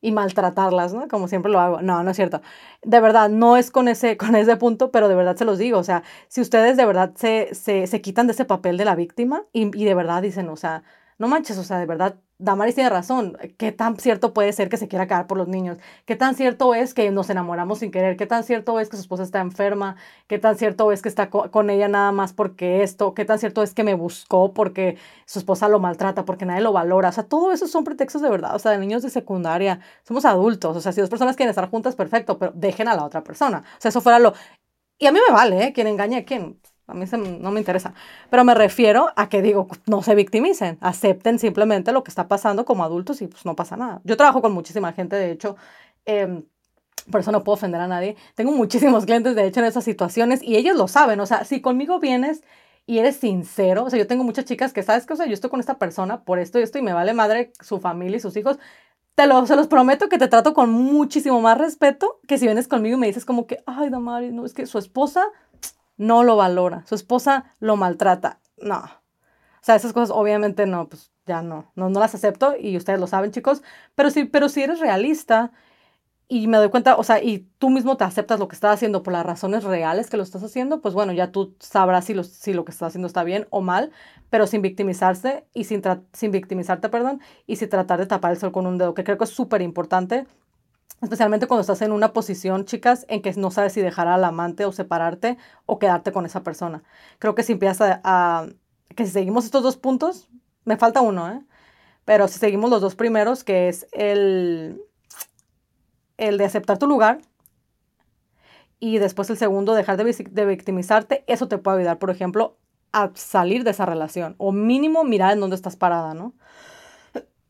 y, 0.00 0.12
maltratarlas, 0.12 0.94
¿no? 0.94 1.06
Como 1.08 1.28
siempre 1.28 1.52
lo 1.52 1.60
hago. 1.60 1.82
No, 1.82 2.02
no 2.02 2.10
es 2.10 2.16
cierto. 2.16 2.40
De 2.82 3.00
verdad, 3.00 3.28
no 3.28 3.56
es 3.56 3.70
con 3.70 3.88
ese, 3.88 4.16
con 4.16 4.34
ese 4.36 4.56
punto, 4.56 4.90
pero 4.90 5.08
de 5.08 5.14
verdad 5.14 5.36
se 5.36 5.44
los 5.44 5.58
digo. 5.58 5.78
O 5.78 5.84
sea, 5.84 6.02
si 6.28 6.40
ustedes 6.40 6.76
de 6.76 6.86
verdad 6.86 7.12
se, 7.16 7.54
se, 7.54 7.86
se 7.86 8.00
quitan 8.00 8.26
de 8.26 8.32
ese 8.32 8.44
papel 8.44 8.76
de 8.78 8.84
la 8.86 8.94
víctima 8.94 9.44
y, 9.52 9.76
y 9.78 9.84
de 9.84 9.94
verdad 9.94 10.22
dicen, 10.22 10.48
o 10.48 10.56
sea, 10.56 10.82
no 11.18 11.28
manches, 11.28 11.58
o 11.58 11.64
sea, 11.64 11.78
de 11.78 11.86
verdad, 11.86 12.20
Damaris 12.38 12.76
tiene 12.76 12.90
razón. 12.90 13.36
¿Qué 13.56 13.72
tan 13.72 13.96
cierto 13.98 14.32
puede 14.32 14.52
ser 14.52 14.68
que 14.68 14.76
se 14.76 14.86
quiera 14.86 15.08
quedar 15.08 15.26
por 15.26 15.36
los 15.36 15.48
niños? 15.48 15.78
¿Qué 16.04 16.14
tan 16.14 16.36
cierto 16.36 16.74
es 16.74 16.94
que 16.94 17.10
nos 17.10 17.28
enamoramos 17.30 17.80
sin 17.80 17.90
querer? 17.90 18.16
¿Qué 18.16 18.26
tan 18.26 18.44
cierto 18.44 18.78
es 18.78 18.88
que 18.88 18.96
su 18.96 19.02
esposa 19.02 19.24
está 19.24 19.40
enferma? 19.40 19.96
¿Qué 20.28 20.38
tan 20.38 20.56
cierto 20.56 20.92
es 20.92 21.02
que 21.02 21.08
está 21.08 21.28
con 21.30 21.70
ella 21.70 21.88
nada 21.88 22.12
más 22.12 22.32
porque 22.32 22.84
esto? 22.84 23.14
¿Qué 23.14 23.24
tan 23.24 23.40
cierto 23.40 23.64
es 23.64 23.74
que 23.74 23.82
me 23.82 23.94
buscó 23.94 24.54
porque 24.54 24.96
su 25.26 25.40
esposa 25.40 25.68
lo 25.68 25.80
maltrata, 25.80 26.24
porque 26.24 26.46
nadie 26.46 26.62
lo 26.62 26.72
valora? 26.72 27.08
O 27.08 27.12
sea, 27.12 27.24
todo 27.24 27.50
eso 27.52 27.66
son 27.66 27.82
pretextos 27.82 28.22
de 28.22 28.30
verdad. 28.30 28.54
O 28.54 28.58
sea, 28.60 28.70
de 28.72 28.78
niños 28.78 29.02
de 29.02 29.10
secundaria, 29.10 29.80
somos 30.04 30.24
adultos. 30.24 30.76
O 30.76 30.80
sea, 30.80 30.92
si 30.92 31.00
dos 31.00 31.10
personas 31.10 31.34
quieren 31.36 31.50
estar 31.50 31.68
juntas, 31.68 31.96
perfecto, 31.96 32.38
pero 32.38 32.52
dejen 32.54 32.86
a 32.88 32.94
la 32.94 33.04
otra 33.04 33.24
persona. 33.24 33.64
O 33.78 33.80
sea, 33.80 33.88
eso 33.88 34.00
fuera 34.00 34.20
lo... 34.20 34.34
Y 34.98 35.06
a 35.06 35.12
mí 35.12 35.18
me 35.26 35.34
vale, 35.34 35.64
¿eh? 35.66 35.72
Quien 35.72 35.86
engañe 35.86 36.18
a 36.18 36.24
quien 36.24 36.60
a 36.88 36.94
mí 36.94 37.04
no 37.40 37.50
me 37.50 37.60
interesa. 37.60 37.94
Pero 38.30 38.44
me 38.44 38.54
refiero 38.54 39.10
a 39.14 39.28
que 39.28 39.42
digo, 39.42 39.68
no 39.86 40.02
se 40.02 40.14
victimicen, 40.14 40.78
acepten 40.80 41.38
simplemente 41.38 41.92
lo 41.92 42.02
que 42.02 42.10
está 42.10 42.26
pasando 42.28 42.64
como 42.64 42.82
adultos 42.82 43.22
y 43.22 43.26
pues 43.26 43.44
no 43.44 43.54
pasa 43.54 43.76
nada. 43.76 44.00
Yo 44.04 44.16
trabajo 44.16 44.40
con 44.42 44.52
muchísima 44.52 44.92
gente, 44.92 45.14
de 45.16 45.30
hecho, 45.30 45.56
eh, 46.06 46.42
por 47.10 47.20
eso 47.20 47.32
no 47.32 47.44
puedo 47.44 47.54
ofender 47.54 47.80
a 47.80 47.88
nadie. 47.88 48.16
Tengo 48.34 48.52
muchísimos 48.52 49.04
clientes, 49.04 49.34
de 49.34 49.46
hecho, 49.46 49.60
en 49.60 49.66
esas 49.66 49.84
situaciones 49.84 50.42
y 50.42 50.56
ellos 50.56 50.76
lo 50.76 50.88
saben. 50.88 51.20
O 51.20 51.26
sea, 51.26 51.44
si 51.44 51.60
conmigo 51.60 52.00
vienes 52.00 52.42
y 52.86 52.98
eres 52.98 53.16
sincero, 53.16 53.84
o 53.84 53.90
sea, 53.90 53.98
yo 53.98 54.06
tengo 54.06 54.24
muchas 54.24 54.46
chicas 54.46 54.72
que, 54.72 54.82
¿sabes 54.82 55.06
qué? 55.06 55.12
O 55.12 55.16
sea, 55.16 55.26
yo 55.26 55.34
estoy 55.34 55.50
con 55.50 55.60
esta 55.60 55.78
persona 55.78 56.24
por 56.24 56.38
esto 56.38 56.58
y 56.58 56.62
esto 56.62 56.78
y 56.78 56.82
me 56.82 56.94
vale 56.94 57.12
madre 57.12 57.52
su 57.60 57.80
familia 57.80 58.16
y 58.16 58.20
sus 58.20 58.36
hijos. 58.36 58.58
Te 59.14 59.26
lo, 59.26 59.44
se 59.46 59.56
los 59.56 59.66
prometo 59.66 60.08
que 60.08 60.16
te 60.16 60.28
trato 60.28 60.54
con 60.54 60.70
muchísimo 60.70 61.40
más 61.40 61.58
respeto 61.58 62.20
que 62.26 62.38
si 62.38 62.46
vienes 62.46 62.68
conmigo 62.68 62.96
y 62.96 63.00
me 63.00 63.08
dices 63.08 63.24
como 63.24 63.46
que, 63.46 63.58
ay, 63.66 63.90
Damari, 63.90 64.30
no, 64.30 64.46
es 64.46 64.54
que 64.54 64.64
su 64.66 64.78
esposa 64.78 65.24
no 65.98 66.24
lo 66.24 66.36
valora, 66.36 66.84
su 66.86 66.94
esposa 66.94 67.54
lo 67.60 67.76
maltrata. 67.76 68.40
No. 68.56 68.78
O 68.78 69.64
sea, 69.68 69.74
esas 69.74 69.92
cosas 69.92 70.10
obviamente 70.16 70.66
no, 70.66 70.88
pues 70.88 71.12
ya 71.26 71.42
no, 71.42 71.70
no, 71.76 71.90
no 71.90 72.00
las 72.00 72.14
acepto 72.14 72.54
y 72.58 72.76
ustedes 72.76 72.98
lo 72.98 73.06
saben, 73.06 73.32
chicos. 73.32 73.62
Pero 73.94 74.10
sí, 74.10 74.24
pero 74.24 74.48
si 74.48 74.62
eres 74.62 74.80
realista 74.80 75.52
y 76.28 76.46
me 76.46 76.58
doy 76.58 76.68
cuenta, 76.68 76.96
o 76.96 77.02
sea, 77.04 77.22
y 77.22 77.48
tú 77.58 77.70
mismo 77.70 77.96
te 77.96 78.04
aceptas 78.04 78.38
lo 78.38 78.48
que 78.48 78.54
estás 78.54 78.74
haciendo 78.74 79.02
por 79.02 79.14
las 79.14 79.24
razones 79.24 79.64
reales 79.64 80.10
que 80.10 80.18
lo 80.18 80.22
estás 80.22 80.42
haciendo, 80.42 80.80
pues 80.82 80.94
bueno, 80.94 81.12
ya 81.12 81.32
tú 81.32 81.56
sabrás 81.58 82.04
si 82.04 82.14
lo, 82.14 82.22
si 82.22 82.52
lo 82.52 82.64
que 82.64 82.70
estás 82.72 82.88
haciendo 82.88 83.06
está 83.06 83.24
bien 83.24 83.46
o 83.50 83.62
mal, 83.62 83.92
pero 84.28 84.46
sin 84.46 84.60
victimizarse 84.60 85.46
y 85.54 85.64
sin, 85.64 85.82
sin 86.12 86.30
victimizarte, 86.30 86.90
perdón, 86.90 87.20
y 87.46 87.56
sin 87.56 87.70
tratar 87.70 87.98
de 87.98 88.06
tapar 88.06 88.32
el 88.32 88.38
sol 88.38 88.52
con 88.52 88.66
un 88.66 88.76
dedo, 88.76 88.94
que 88.94 89.04
creo 89.04 89.16
que 89.16 89.24
es 89.24 89.30
súper 89.30 89.62
importante, 89.62 90.26
especialmente 91.02 91.46
cuando 91.46 91.62
estás 91.62 91.82
en 91.82 91.92
una 91.92 92.12
posición, 92.12 92.64
chicas, 92.64 93.06
en 93.08 93.22
que 93.22 93.32
no 93.34 93.50
sabes 93.50 93.72
si 93.72 93.80
dejar 93.80 94.08
al 94.08 94.24
amante 94.24 94.64
o 94.64 94.72
separarte 94.72 95.38
o 95.66 95.78
quedarte 95.78 96.12
con 96.12 96.26
esa 96.26 96.42
persona. 96.42 96.82
Creo 97.18 97.34
que 97.34 97.42
si 97.42 97.52
empiezas 97.52 98.00
a, 98.04 98.46
que 98.94 99.06
si 99.06 99.12
seguimos 99.12 99.44
estos 99.44 99.62
dos 99.62 99.76
puntos, 99.76 100.28
me 100.64 100.76
falta 100.76 101.00
uno, 101.00 101.30
¿eh? 101.30 101.42
Pero 102.04 102.28
si 102.28 102.38
seguimos 102.38 102.70
los 102.70 102.80
dos 102.80 102.94
primeros, 102.94 103.44
que 103.44 103.68
es 103.68 103.86
el 103.92 104.82
el 106.18 106.36
de 106.36 106.44
aceptar 106.44 106.78
tu 106.78 106.86
lugar 106.86 107.20
y 108.80 108.98
después 108.98 109.30
el 109.30 109.38
segundo, 109.38 109.74
dejar 109.74 109.96
de, 109.96 110.44
victimizarte, 110.44 111.24
eso 111.26 111.48
te 111.48 111.58
puede 111.58 111.78
ayudar, 111.78 111.98
por 111.98 112.10
ejemplo, 112.10 112.58
a 112.92 113.10
salir 113.14 113.64
de 113.64 113.70
esa 113.70 113.86
relación 113.86 114.34
o 114.38 114.52
mínimo 114.52 115.04
mirar 115.04 115.32
en 115.32 115.40
dónde 115.40 115.56
estás 115.56 115.76
parada, 115.76 116.14
¿no? 116.14 116.34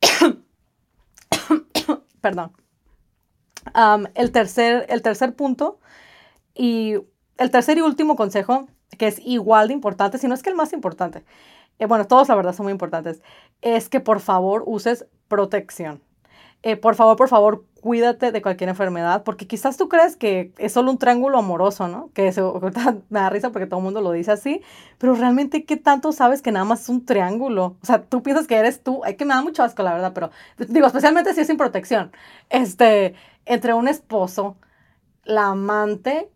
Perdón. 2.20 2.52
El, 4.14 4.32
tercer, 4.32 4.86
el 4.88 5.02
tercer 5.02 5.34
punto 5.34 5.78
y 6.54 6.96
el 7.38 7.50
tercer 7.50 7.78
y 7.78 7.82
último 7.82 8.16
consejo, 8.16 8.68
que 8.98 9.06
es 9.06 9.20
igual 9.24 9.68
de 9.68 9.74
importante, 9.74 10.18
si 10.18 10.28
no 10.28 10.34
es 10.34 10.42
que 10.42 10.50
el 10.50 10.56
más 10.56 10.72
importante, 10.72 11.24
eh, 11.78 11.86
bueno, 11.86 12.06
todos 12.06 12.28
la 12.28 12.34
verdad 12.34 12.54
son 12.54 12.64
muy 12.64 12.72
importantes, 12.72 13.22
es 13.62 13.88
que 13.88 14.00
por 14.00 14.20
favor 14.20 14.64
uses 14.66 15.06
protección. 15.28 16.02
Eh, 16.62 16.76
por 16.76 16.96
favor, 16.96 17.16
por 17.16 17.28
favor, 17.28 17.64
cuídate 17.80 18.32
de 18.32 18.42
cualquier 18.42 18.68
enfermedad, 18.68 19.22
porque 19.22 19.46
quizás 19.46 19.76
tú 19.76 19.88
crees 19.88 20.16
que 20.16 20.52
es 20.58 20.72
solo 20.72 20.90
un 20.90 20.98
triángulo 20.98 21.38
amoroso, 21.38 21.86
¿no? 21.86 22.10
Que 22.14 22.26
eso 22.28 22.60
me 23.10 23.20
da 23.20 23.30
risa 23.30 23.50
porque 23.50 23.66
todo 23.66 23.78
el 23.78 23.84
mundo 23.84 24.00
lo 24.00 24.10
dice 24.10 24.32
así, 24.32 24.62
pero 24.98 25.14
realmente, 25.14 25.64
¿qué 25.64 25.76
tanto 25.76 26.10
sabes 26.12 26.42
que 26.42 26.50
nada 26.50 26.64
más 26.64 26.82
es 26.82 26.88
un 26.88 27.04
triángulo? 27.04 27.76
O 27.80 27.86
sea, 27.86 28.02
tú 28.04 28.22
piensas 28.24 28.48
que 28.48 28.56
eres 28.56 28.82
tú, 28.82 29.04
hay 29.04 29.16
que 29.16 29.24
me 29.24 29.34
da 29.34 29.42
mucho 29.42 29.62
asco, 29.62 29.82
la 29.84 29.92
verdad, 29.94 30.12
pero 30.14 30.30
digo, 30.58 30.86
especialmente 30.88 31.32
si 31.34 31.42
es 31.42 31.46
sin 31.46 31.56
protección, 31.56 32.10
este, 32.50 33.14
entre 33.46 33.74
un 33.74 33.86
esposo, 33.86 34.56
la 35.24 35.48
amante 35.48 36.30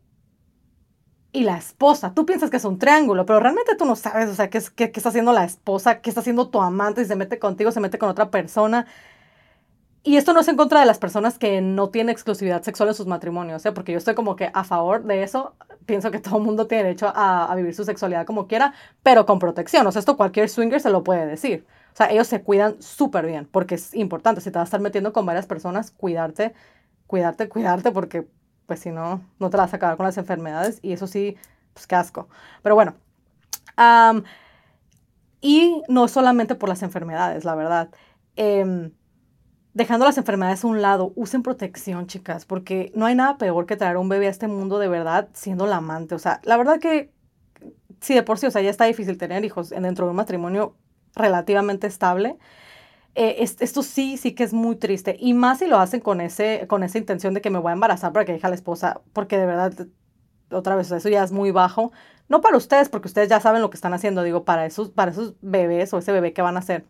y 1.33 1.45
la 1.45 1.57
esposa. 1.57 2.13
Tú 2.15 2.27
piensas 2.27 2.51
que 2.51 2.59
es 2.59 2.65
un 2.65 2.79
triángulo, 2.79 3.25
pero 3.27 3.41
realmente 3.41 3.75
tú 3.77 3.87
no 3.87 3.97
sabes, 3.97 4.29
o 4.29 4.35
sea, 4.35 4.51
qué, 4.51 4.61
qué, 4.77 4.93
qué 4.93 5.01
está 5.01 5.09
haciendo 5.09 5.33
la 5.33 5.45
esposa, 5.45 6.01
qué 6.01 6.11
está 6.11 6.21
haciendo 6.21 6.51
tu 6.51 6.61
amante, 6.61 7.03
si 7.03 7.09
se 7.09 7.17
mete 7.17 7.39
contigo, 7.39 7.71
se 7.73 7.81
mete 7.81 7.99
con 7.99 8.09
otra 8.11 8.31
persona. 8.31 8.87
Y 10.05 10.17
esto 10.17 10.33
no 10.33 10.41
es 10.41 10.49
en 10.49 10.57
contra 10.57 10.81
de 10.81 10.87
las 10.87 10.99
personas 10.99 11.39
que 11.39 11.61
no 11.61 11.91
tienen 11.91 12.11
exclusividad 12.11 12.63
sexual 12.63 12.89
en 12.89 12.95
sus 12.95 13.07
matrimonios, 13.07 13.65
¿eh? 13.65 13.71
porque 13.73 13.93
yo 13.93 13.99
estoy 13.99 14.15
como 14.15 14.35
que 14.35 14.51
a 14.53 14.65
favor 14.65 15.05
de 15.05 15.23
eso. 15.23 15.55
Pienso 15.87 16.11
que 16.11 16.19
todo 16.19 16.39
el 16.39 16.43
mundo 16.45 16.67
tiene 16.67 16.85
derecho 16.85 17.13
a, 17.15 17.53
vivir 17.55 17.75
su 17.75 17.85
sexualidad 17.85 18.27
como 18.27 18.49
quiera, 18.49 18.75
pero 19.03 19.27
con 19.27 19.39
protección. 19.39 19.87
O 19.87 19.93
sea, 19.93 20.01
esto 20.01 20.17
cualquier 20.17 20.49
swinger 20.49 20.81
se 20.81 20.91
lo 20.91 21.05
puede 21.05 21.27
decir. 21.27 21.67
O 21.93 21.97
sea, 21.97 22.11
ellos 22.11 22.27
se 22.27 22.43
cuidan 22.43 22.83
súper 22.83 23.27
bien, 23.27 23.49
porque 23.51 23.77
es 23.77 23.95
importante. 23.95 24.41
Si 24.41 24.51
te 24.51 24.59
vas 24.59 24.67
a 24.67 24.69
estar 24.69 24.81
metiendo 24.81 25.13
con 25.13 25.25
varias 25.25 25.47
personas, 25.47 25.93
cuidarte, 25.93 26.53
cuidarte, 27.07 27.49
cuidarte, 27.49 27.93
porque 27.93 28.27
pues 28.67 28.81
si 28.81 28.91
no, 28.91 29.23
no 29.39 29.51
te 29.51 29.57
vas 29.57 29.73
a 29.73 29.77
acabar 29.77 29.97
con 29.97 30.07
las 30.07 30.19
enfermedades. 30.19 30.81
Y 30.83 30.93
eso 30.93 31.07
sí, 31.07 31.37
pues 31.75 31.87
qué 31.87 31.95
asco. 31.95 32.29
Pero 32.63 32.75
bueno. 32.75 32.95
y 35.41 35.83
no 35.89 36.09
solamente 36.09 36.55
por 36.57 36.69
las 36.69 36.83
enfermedades, 36.83 37.45
la 37.45 37.55
verdad. 37.55 37.91
Eh, 38.37 38.91
dejando 39.75 40.07
las 40.07 40.19
enfermedades 40.19 40.65
a 40.65 40.69
un 40.69 40.83
lado, 40.83 41.13
usen 41.17 41.43
protección, 41.43 42.07
chicas, 42.07 42.45
porque 42.45 42.93
no 42.95 43.07
hay 43.07 43.15
nada 43.15 43.39
peor 43.39 43.67
que 43.67 43.77
traer 43.77 43.97
un 43.97 44.09
bebé 44.09 44.27
a 44.27 44.31
este 44.31 44.49
mundo 44.49 44.79
de 44.79 44.89
verdad 44.89 45.29
siendo 45.33 45.67
la 45.67 45.77
amante. 45.77 46.15
O 46.15 46.19
sea, 46.19 46.41
la 46.45 46.57
verdad 46.57 46.79
que 46.79 47.11
si 48.01 48.15
de 48.15 48.23
por 48.23 48.39
sí, 48.39 48.47
o 48.47 48.51
sea, 48.51 48.63
ya 48.63 48.71
está 48.71 48.85
difícil 48.85 49.17
tener 49.17 49.45
hijos 49.45 49.71
dentro 49.71 50.07
de 50.07 50.11
un 50.11 50.17
matrimonio 50.17 50.77
relativamente 51.15 51.87
estable. 51.87 52.37
Eh, 53.15 53.37
esto 53.61 53.83
sí, 53.83 54.17
sí 54.17 54.35
que 54.35 54.45
es 54.45 54.53
muy 54.53 54.77
triste. 54.77 55.17
Y 55.19 55.35
más 55.35 55.59
si 55.59 55.67
lo 55.67 55.79
hacen 55.79 56.01
con, 56.01 56.21
ese, 56.21 56.67
con 56.69 56.83
esa 56.83 56.99
intención 56.99 57.35
de 57.35 57.41
que 57.41 57.51
me 57.51 57.59
voy 57.59 57.71
a 57.71 57.75
embarazar 57.75 58.13
para 58.13 58.25
que 58.25 58.33
deje 58.33 58.47
a 58.47 58.51
la 58.51 58.57
esposa, 58.57 59.03
porque 59.13 59.39
de 59.39 59.47
verdad, 59.47 59.73
otra 60.51 60.77
vez, 60.77 60.91
eso 60.91 61.09
ya 61.09 61.23
es 61.23 61.33
muy 61.33 61.51
bajo. 61.51 61.93
No 62.29 62.41
para 62.41 62.57
ustedes, 62.57 62.89
porque 62.89 63.09
ustedes 63.09 63.29
ya 63.29 63.41
saben 63.41 63.63
lo 63.63 63.71
que 63.71 63.77
están 63.77 63.95
haciendo, 63.95 64.23
digo, 64.23 64.45
para 64.45 64.67
esos, 64.67 64.91
para 64.91 65.11
esos 65.11 65.35
bebés 65.43 65.93
o 65.93 65.99
ese 65.99 66.13
bebé 66.13 66.33
que 66.33 66.43
van 66.43 66.57
a 66.57 66.61
hacer. 66.61 66.87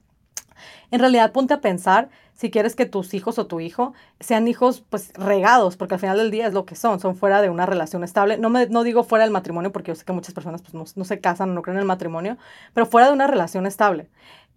En 0.90 1.00
realidad, 1.00 1.32
ponte 1.32 1.54
a 1.54 1.60
pensar 1.60 2.10
si 2.34 2.50
quieres 2.50 2.74
que 2.74 2.86
tus 2.86 3.14
hijos 3.14 3.38
o 3.38 3.46
tu 3.46 3.60
hijo 3.60 3.94
sean 4.20 4.48
hijos 4.48 4.84
pues 4.88 5.12
regados, 5.14 5.76
porque 5.76 5.94
al 5.94 6.00
final 6.00 6.18
del 6.18 6.30
día 6.30 6.46
es 6.46 6.54
lo 6.54 6.64
que 6.64 6.74
son, 6.74 7.00
son 7.00 7.16
fuera 7.16 7.42
de 7.42 7.50
una 7.50 7.66
relación 7.66 8.04
estable. 8.04 8.38
No, 8.38 8.50
me, 8.50 8.66
no 8.66 8.82
digo 8.82 9.04
fuera 9.04 9.24
del 9.24 9.32
matrimonio, 9.32 9.72
porque 9.72 9.90
yo 9.90 9.94
sé 9.94 10.04
que 10.04 10.12
muchas 10.12 10.34
personas 10.34 10.62
pues, 10.62 10.96
no, 10.96 11.04
se 11.04 11.20
casan 11.20 11.50
o 11.50 11.54
no 11.54 11.62
creen 11.62 11.76
en 11.76 11.82
el 11.82 11.86
matrimonio, 11.86 12.38
pero 12.74 12.86
fuera 12.86 13.08
de 13.08 13.12
una 13.12 13.26
relación 13.26 13.66
estable. 13.66 14.08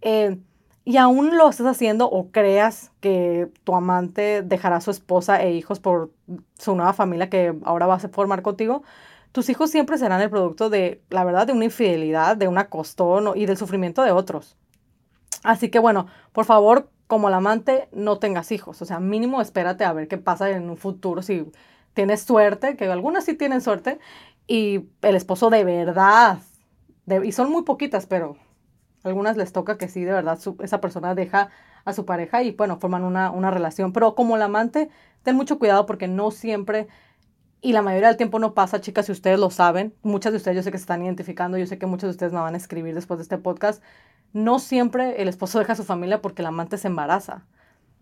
Eh, 0.02 0.38
y 0.84 0.98
aún 0.98 1.36
lo 1.36 1.48
estás 1.48 1.66
haciendo 1.66 2.08
o 2.08 2.30
creas 2.30 2.92
que 3.00 3.48
tu 3.64 3.74
amante 3.74 4.42
dejará 4.42 4.76
a 4.76 4.80
su 4.80 4.92
esposa 4.92 5.42
e 5.42 5.52
hijos 5.52 5.80
por 5.80 6.12
su 6.58 6.76
nueva 6.76 6.92
familia 6.92 7.28
que 7.28 7.54
ahora 7.64 7.86
va 7.86 7.96
a 7.96 7.98
formar 7.98 8.42
contigo, 8.42 8.84
tus 9.32 9.48
hijos 9.48 9.70
siempre 9.70 9.98
serán 9.98 10.20
el 10.22 10.30
producto 10.30 10.70
de, 10.70 11.02
la 11.10 11.24
verdad, 11.24 11.46
de 11.46 11.52
una 11.52 11.64
infidelidad, 11.64 12.36
de 12.36 12.48
una 12.48 12.70
costón 12.70 13.32
y 13.36 13.46
del 13.46 13.56
sufrimiento 13.56 14.02
de 14.02 14.12
otros. 14.12 14.56
Así 15.42 15.70
que 15.70 15.78
bueno, 15.78 16.06
por 16.32 16.44
favor, 16.44 16.90
como 17.06 17.28
el 17.28 17.34
amante, 17.34 17.88
no 17.92 18.18
tengas 18.18 18.52
hijos. 18.52 18.82
O 18.82 18.84
sea, 18.84 19.00
mínimo 19.00 19.40
espérate 19.40 19.84
a 19.84 19.92
ver 19.92 20.08
qué 20.08 20.18
pasa 20.18 20.50
en 20.50 20.68
un 20.70 20.76
futuro 20.76 21.22
si 21.22 21.50
tienes 21.94 22.22
suerte, 22.22 22.76
que 22.76 22.86
algunas 22.86 23.24
sí 23.24 23.34
tienen 23.34 23.60
suerte, 23.60 23.98
y 24.46 24.88
el 25.02 25.16
esposo 25.16 25.50
de 25.50 25.64
verdad, 25.64 26.38
y 27.24 27.32
son 27.32 27.50
muy 27.50 27.62
poquitas, 27.62 28.06
pero 28.06 28.36
algunas 29.04 29.36
les 29.36 29.52
toca 29.52 29.78
que 29.78 29.88
sí, 29.88 30.04
de 30.04 30.12
verdad, 30.12 30.38
esa 30.60 30.80
persona 30.80 31.14
deja 31.14 31.50
a 31.84 31.92
su 31.92 32.04
pareja 32.04 32.42
y 32.42 32.50
bueno, 32.52 32.78
forman 32.78 33.04
una, 33.04 33.30
una 33.30 33.50
relación. 33.50 33.92
Pero 33.92 34.14
como 34.14 34.36
el 34.36 34.42
amante, 34.42 34.90
ten 35.22 35.36
mucho 35.36 35.58
cuidado 35.58 35.86
porque 35.86 36.08
no 36.08 36.30
siempre 36.32 36.88
y 37.60 37.72
la 37.72 37.82
mayoría 37.82 38.08
del 38.08 38.16
tiempo 38.16 38.38
no 38.38 38.54
pasa, 38.54 38.80
chicas, 38.80 39.06
si 39.06 39.12
ustedes 39.12 39.38
lo 39.38 39.50
saben. 39.50 39.94
Muchas 40.02 40.32
de 40.32 40.36
ustedes 40.38 40.56
yo 40.56 40.62
sé 40.62 40.70
que 40.70 40.78
se 40.78 40.82
están 40.82 41.02
identificando, 41.02 41.56
yo 41.58 41.66
sé 41.66 41.78
que 41.78 41.86
muchos 41.86 42.08
de 42.08 42.10
ustedes 42.12 42.32
me 42.32 42.40
van 42.40 42.54
a 42.54 42.56
escribir 42.58 42.94
después 42.94 43.18
de 43.18 43.22
este 43.22 43.38
podcast 43.38 43.82
no 44.32 44.58
siempre 44.58 45.22
el 45.22 45.28
esposo 45.28 45.58
deja 45.58 45.72
a 45.74 45.76
su 45.76 45.84
familia 45.84 46.20
porque 46.22 46.42
el 46.42 46.46
amante 46.46 46.78
se 46.78 46.88
embaraza. 46.88 47.46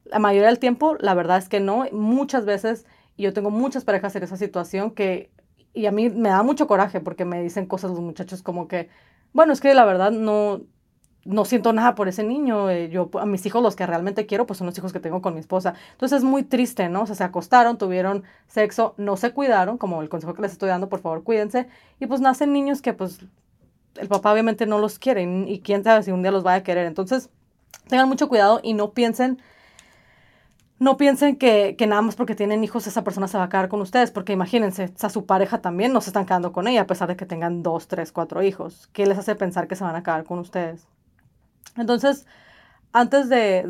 La 0.04 0.19
mayoría 0.19 0.49
del 0.49 0.59
tiempo, 0.59 0.97
la 1.00 1.14
verdad 1.14 1.38
es 1.38 1.49
que 1.49 1.61
no. 1.61 1.87
Muchas 1.93 2.45
veces, 2.45 2.87
y 3.16 3.25
yo 3.25 3.33
tengo 3.33 3.50
muchas 3.50 3.85
parejas 3.85 4.14
en 4.16 4.23
esa 4.25 4.37
situación 4.37 4.90
que, 4.93 5.31
y 5.73 5.87
a 5.87 5.93
mí 5.93 6.11
me 6.11 6.28
da 6.28 6.43
mucho 6.43 6.66
coraje 6.66 7.00
porque 7.00 7.25
me 7.25 7.43
dicen 7.43 7.66
cosas 7.66 7.90
los 7.90 8.00
muchachos 8.00 8.43
como 8.43 8.69
que, 8.69 8.90
bueno, 9.33 9.52
es 9.52 9.61
que 9.61 9.75
la 9.75 9.85
verdad 9.85 10.11
no, 10.12 10.62
no 11.25 11.45
siento 11.45 11.73
nada 11.73 11.95
por 11.95 12.09
ese 12.09 12.23
niño. 12.25 12.71
Eh, 12.71 12.88
yo, 12.90 13.11
a 13.14 13.26
mis 13.26 13.45
hijos, 13.47 13.62
los 13.62 13.76
que 13.76 13.87
realmente 13.87 14.26
quiero, 14.26 14.47
pues 14.47 14.59
son 14.59 14.66
los 14.66 14.76
hijos 14.78 14.93
que 14.93 15.00
tengo 15.00 15.23
con 15.23 15.35
mi 15.35 15.40
esposa. 15.40 15.75
Entonces 15.93 16.19
es 16.19 16.25
muy 16.25 16.43
triste, 16.43 16.88
¿no? 16.88 17.02
O 17.02 17.07
sea, 17.07 17.14
se 17.16 17.25
acostaron, 17.25 17.78
tuvieron 17.78 18.25
sexo, 18.47 18.95
no 18.99 19.16
se 19.16 19.33
cuidaron, 19.33 19.78
como 19.78 20.02
el 20.02 20.09
consejo 20.09 20.35
que 20.35 20.43
les 20.43 20.52
estoy 20.52 20.69
dando, 20.69 20.88
por 20.88 21.00
favor, 21.00 21.25
cuídense. 21.25 21.69
Y 22.00 22.07
pues 22.07 22.21
nacen 22.21 22.52
niños 22.52 22.83
que 22.83 22.93
pues 22.95 23.25
el 23.97 24.09
papá 24.09 24.33
obviamente 24.33 24.67
no 24.67 24.79
los 24.79 24.99
quiere 24.99 25.23
y 25.23 25.61
quién 25.61 25.85
sabe 25.85 26.03
si 26.03 26.11
un 26.11 26.23
día 26.23 26.31
los 26.31 26.43
vaya 26.43 26.59
a 26.59 26.63
querer. 26.63 26.87
Entonces, 26.87 27.31
tengan 27.89 28.09
mucho 28.09 28.29
cuidado 28.29 28.61
y 28.63 28.75
no 28.75 28.93
piensen, 28.93 29.41
no 30.79 30.97
piensen 30.97 31.37
que, 31.37 31.77
nada 31.87 32.03
más 32.03 32.17
porque 32.17 32.35
tienen 32.35 32.65
hijos 32.65 32.87
esa 32.87 33.05
persona 33.05 33.29
se 33.29 33.39
va 33.39 33.45
a 33.45 33.49
quedar 33.49 33.69
con 33.69 33.81
ustedes, 33.81 34.11
porque 34.11 34.33
imagínense, 34.33 34.93
a 35.01 35.09
su 35.11 35.27
pareja 35.27 35.61
también 35.61 35.93
no 35.93 36.01
se 36.01 36.11
están 36.11 36.27
quedando 36.27 36.53
con 36.53 36.67
ella 36.67 36.83
a 36.83 36.87
pesar 36.87 37.09
de 37.09 37.17
que 37.17 37.27
tengan 37.27 37.63
dos, 37.63 37.89
tres, 37.89 38.13
cuatro 38.13 38.43
hijos. 38.43 38.89
¿Qué 38.93 39.07
les 39.07 39.19
hace 39.19 39.35
pensar 39.35 39.69
que 39.69 39.77
se 39.77 39.85
van 39.85 39.97
a 39.97 40.03
quedar 40.03 40.25
con 40.25 40.39
ustedes? 40.39 40.87
Entonces, 41.77 42.27
antes 42.93 43.29
de, 43.29 43.65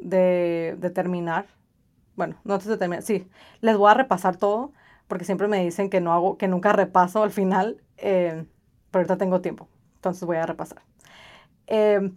de, 0.00 0.76
de, 0.78 0.90
terminar, 0.90 1.46
bueno, 2.16 2.36
no 2.44 2.54
antes 2.54 2.68
de 2.68 2.76
terminar, 2.76 3.02
sí, 3.02 3.28
les 3.60 3.76
voy 3.76 3.90
a 3.90 3.94
repasar 3.94 4.36
todo, 4.36 4.72
porque 5.06 5.24
siempre 5.24 5.48
me 5.48 5.62
dicen 5.62 5.90
que 5.90 6.00
no 6.00 6.12
hago, 6.12 6.36
que 6.36 6.48
nunca 6.48 6.72
repaso 6.72 7.22
al 7.22 7.30
final. 7.30 7.80
Eh, 7.96 8.44
pero 8.90 9.00
ahorita 9.00 9.16
tengo 9.16 9.40
tiempo, 9.40 9.68
entonces 9.96 10.24
voy 10.24 10.36
a 10.36 10.46
repasar. 10.46 10.82
Em, 11.66 12.14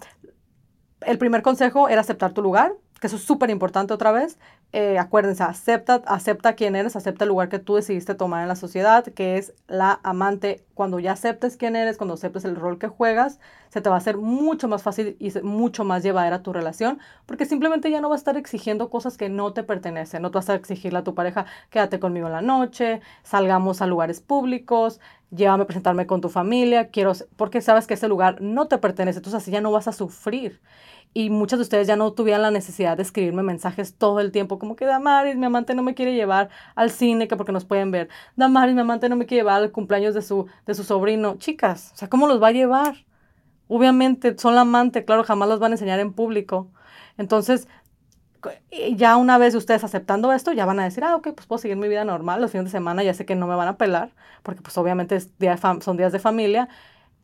el 1.02 1.18
primer 1.18 1.42
consejo 1.42 1.90
era 1.90 2.02
aceptar 2.02 2.34
tu 2.34 2.42
lugar, 2.42 2.74
que 3.00 3.08
eso 3.08 3.18
es 3.18 3.24
súper 3.24 3.50
importante 3.50 3.94
otra 3.94 4.14
vez. 4.14 4.40
Eh, 4.72 4.98
acuérdense, 4.98 5.44
acepta, 5.44 6.02
acepta 6.08 6.54
quién 6.54 6.76
eres, 6.76 6.96
acepta 6.96 7.26
el 7.26 7.30
lugar 7.30 7.50
que 7.50 7.60
tú 7.60 7.76
decidiste 7.76 8.16
tomar 8.16 8.42
en 8.42 8.48
la 8.48 8.56
sociedad, 8.56 9.04
que 9.04 9.38
es 9.38 9.54
la 9.68 10.00
amante. 10.04 10.66
Cuando 10.74 11.00
ya 11.00 11.12
aceptes 11.12 11.58
quién 11.58 11.76
eres, 11.76 11.98
cuando 11.98 12.14
aceptes 12.14 12.46
el 12.46 12.56
rol 12.56 12.80
que 12.80 12.88
juegas, 12.88 13.40
se 13.70 13.82
te 13.82 13.90
va 13.90 13.96
a 13.96 13.98
hacer 13.98 14.18
mucho 14.18 14.70
más 14.70 14.82
fácil 14.82 15.18
y 15.20 15.32
mucho 15.42 15.84
más 15.84 16.02
llevadera 16.02 16.42
tu 16.44 16.54
relación, 16.54 17.00
porque 17.26 17.46
simplemente 17.46 17.92
ya 17.92 18.00
no 18.00 18.08
va 18.08 18.16
a 18.16 18.18
estar 18.18 18.38
exigiendo 18.38 18.90
cosas 18.90 19.18
que 19.18 19.28
no 19.30 19.52
te 19.52 19.64
pertenecen. 19.64 20.22
No 20.22 20.32
te 20.32 20.38
vas 20.38 20.50
a 20.50 20.56
exigirle 20.56 21.00
a 21.00 21.04
tu 21.04 21.14
pareja, 21.14 21.46
quédate 21.70 22.00
conmigo 22.00 22.28
en 22.28 22.34
la 22.34 22.42
noche, 22.42 23.02
salgamos 23.24 23.82
a 23.82 23.86
lugares 23.86 24.22
públicos, 24.22 25.02
llévame 25.36 25.64
a 25.64 25.68
presentarme 25.68 26.08
con 26.08 26.22
tu 26.22 26.30
familia, 26.30 26.90
quiero, 26.90 27.14
porque 27.36 27.62
sabes 27.62 27.88
que 27.88 27.96
ese 27.96 28.08
lugar 28.08 28.42
no 28.42 28.68
te 28.68 28.78
pertenece, 28.78 29.20
entonces 29.20 29.42
así 29.42 29.52
ya 29.52 29.62
no 29.62 29.72
vas 29.72 29.88
a 29.88 29.94
sufrir 29.94 30.62
y 31.14 31.30
muchos 31.30 31.60
de 31.60 31.64
ustedes 31.64 31.88
ya 31.88 31.96
no 31.96 32.12
tuvieran 32.14 32.42
la 32.42 32.52
necesidad 32.52 32.98
de 32.98 33.04
escribirme 33.04 33.44
mensajes 33.44 33.96
todo 33.96 34.20
el 34.20 34.32
tiempo, 34.32 34.58
como 34.60 34.76
que 34.76 34.86
Damaris, 34.86 35.36
mi 35.36 35.46
amante 35.46 35.76
no 35.76 35.84
me 35.84 35.94
quiere 35.94 36.14
llevar 36.16 36.50
al 36.76 36.90
cine, 36.90 37.28
que 37.28 37.36
porque 37.36 37.52
nos 37.52 37.66
pueden 37.66 37.92
ver. 37.92 38.10
Damaris, 38.36 38.74
mi 38.74 38.82
amante 38.82 39.10
no 39.10 39.16
me 39.16 39.26
quiere 39.26 39.42
llevar 39.42 39.62
al 39.62 39.72
cumpleaños 39.72 40.16
de 40.16 40.22
su, 40.22 40.48
de 40.66 40.74
su 40.74 40.84
sobrino. 40.84 41.36
Chicas, 41.38 41.92
o 41.94 41.98
sea, 41.98 42.10
¿cómo 42.10 42.28
los 42.28 42.42
va 42.42 42.48
a 42.48 42.52
llevar? 42.52 43.06
Obviamente 43.68 44.38
son 44.38 44.56
la 44.56 44.62
amante, 44.62 45.06
claro, 45.06 45.24
jamás 45.24 45.50
los 45.50 45.60
van 45.60 45.72
a 45.72 45.76
enseñar 45.76 46.00
en 46.00 46.14
público. 46.14 46.72
Entonces, 47.18 47.68
ya 48.96 49.18
una 49.18 49.38
vez 49.38 49.56
ustedes 49.56 49.84
aceptando 49.84 50.32
esto, 50.34 50.52
ya 50.54 50.66
van 50.66 50.80
a 50.80 50.84
decir, 50.84 51.04
ah, 51.04 51.16
ok, 51.16 51.30
pues 51.36 51.48
puedo 51.48 51.60
seguir 51.60 51.78
mi 51.78 51.88
vida 51.88 52.04
normal, 52.06 52.42
los 52.42 52.52
fines 52.52 52.66
de 52.66 52.72
semana 52.72 53.04
ya 53.04 53.14
sé 53.14 53.26
que 53.26 53.36
no 53.36 53.48
me 53.48 53.56
van 53.56 53.68
a 53.68 53.78
pelar, 53.78 54.12
porque 54.44 54.62
pues 54.62 54.78
obviamente 54.78 55.16
es 55.16 55.38
día 55.40 55.58
son 55.58 55.98
días 55.98 56.12
de 56.12 56.20
familia. 56.20 56.70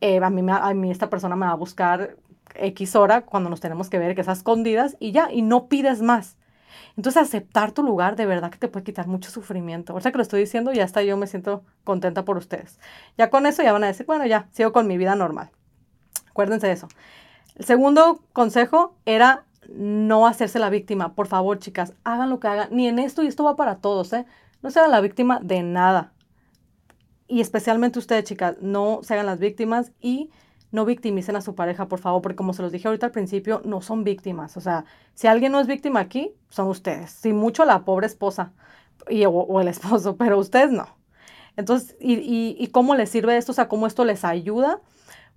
Eh, 0.00 0.18
a, 0.22 0.30
mí, 0.30 0.42
a 0.50 0.74
mí 0.74 0.90
esta 0.90 1.10
persona 1.10 1.36
me 1.36 1.46
va 1.46 1.52
a 1.52 1.56
buscar 1.56 2.16
X 2.54 2.96
hora 2.96 3.22
cuando 3.22 3.50
nos 3.50 3.60
tenemos 3.60 3.90
que 3.90 3.98
ver, 3.98 4.14
que 4.14 4.22
esas 4.22 4.38
escondidas 4.38 4.96
y 4.98 5.12
ya, 5.12 5.30
y 5.30 5.42
no 5.42 5.66
pides 5.66 6.02
más. 6.02 6.36
Entonces 6.96 7.22
aceptar 7.22 7.72
tu 7.72 7.82
lugar 7.82 8.16
de 8.16 8.26
verdad 8.26 8.50
que 8.50 8.58
te 8.58 8.68
puede 8.68 8.84
quitar 8.84 9.06
mucho 9.06 9.30
sufrimiento. 9.30 9.92
Ahorita 9.92 10.10
que 10.12 10.18
lo 10.18 10.22
estoy 10.22 10.40
diciendo, 10.40 10.72
ya 10.72 10.84
está, 10.84 11.02
yo 11.02 11.16
me 11.16 11.26
siento 11.26 11.62
contenta 11.84 12.24
por 12.24 12.36
ustedes. 12.36 12.78
Ya 13.16 13.30
con 13.30 13.46
eso 13.46 13.62
ya 13.62 13.72
van 13.72 13.84
a 13.84 13.88
decir, 13.88 14.06
bueno, 14.06 14.26
ya, 14.26 14.48
sigo 14.52 14.72
con 14.72 14.86
mi 14.86 14.98
vida 14.98 15.14
normal. 15.14 15.50
Acuérdense 16.28 16.66
de 16.66 16.72
eso. 16.72 16.88
El 17.56 17.64
segundo 17.64 18.22
consejo 18.32 18.94
era 19.04 19.44
no 19.70 20.26
hacerse 20.26 20.58
la 20.58 20.70
víctima. 20.70 21.14
Por 21.14 21.26
favor, 21.26 21.58
chicas, 21.58 21.94
hagan 22.04 22.30
lo 22.30 22.40
que 22.40 22.48
hagan. 22.48 22.68
Ni 22.72 22.88
en 22.88 22.98
esto, 22.98 23.22
y 23.22 23.26
esto 23.26 23.44
va 23.44 23.56
para 23.56 23.76
todos, 23.76 24.12
¿eh? 24.12 24.26
No 24.62 24.70
se 24.70 24.78
hagan 24.78 24.90
la 24.90 25.00
víctima 25.00 25.40
de 25.42 25.62
nada. 25.62 26.12
Y 27.28 27.40
especialmente 27.40 27.98
ustedes, 27.98 28.24
chicas, 28.24 28.56
no 28.60 29.00
se 29.02 29.14
hagan 29.14 29.26
las 29.26 29.38
víctimas 29.38 29.92
y 30.00 30.30
no 30.72 30.84
victimicen 30.84 31.36
a 31.36 31.40
su 31.40 31.54
pareja, 31.54 31.88
por 31.88 31.98
favor, 31.98 32.22
porque 32.22 32.36
como 32.36 32.52
se 32.52 32.62
los 32.62 32.72
dije 32.72 32.88
ahorita 32.88 33.06
al 33.06 33.12
principio, 33.12 33.62
no 33.64 33.80
son 33.80 34.04
víctimas. 34.04 34.56
O 34.56 34.60
sea, 34.60 34.84
si 35.14 35.26
alguien 35.26 35.52
no 35.52 35.60
es 35.60 35.66
víctima 35.66 36.00
aquí, 36.00 36.32
son 36.48 36.68
ustedes. 36.68 37.10
Si 37.10 37.32
mucho 37.32 37.64
la 37.64 37.84
pobre 37.84 38.06
esposa 38.06 38.52
y, 39.08 39.24
o, 39.26 39.60
el 39.60 39.68
esposo, 39.68 40.16
pero 40.18 40.38
ustedes 40.38 40.70
no. 40.72 40.88
Entonces, 41.56 41.96
y, 42.00 42.56
y, 42.58 42.66
cómo 42.68 42.94
les 42.94 43.10
sirve 43.10 43.36
esto? 43.36 43.52
O 43.52 43.54
sea, 43.54 43.68
cómo 43.68 43.86
esto 43.86 44.04
les 44.04 44.24
ayuda, 44.24 44.80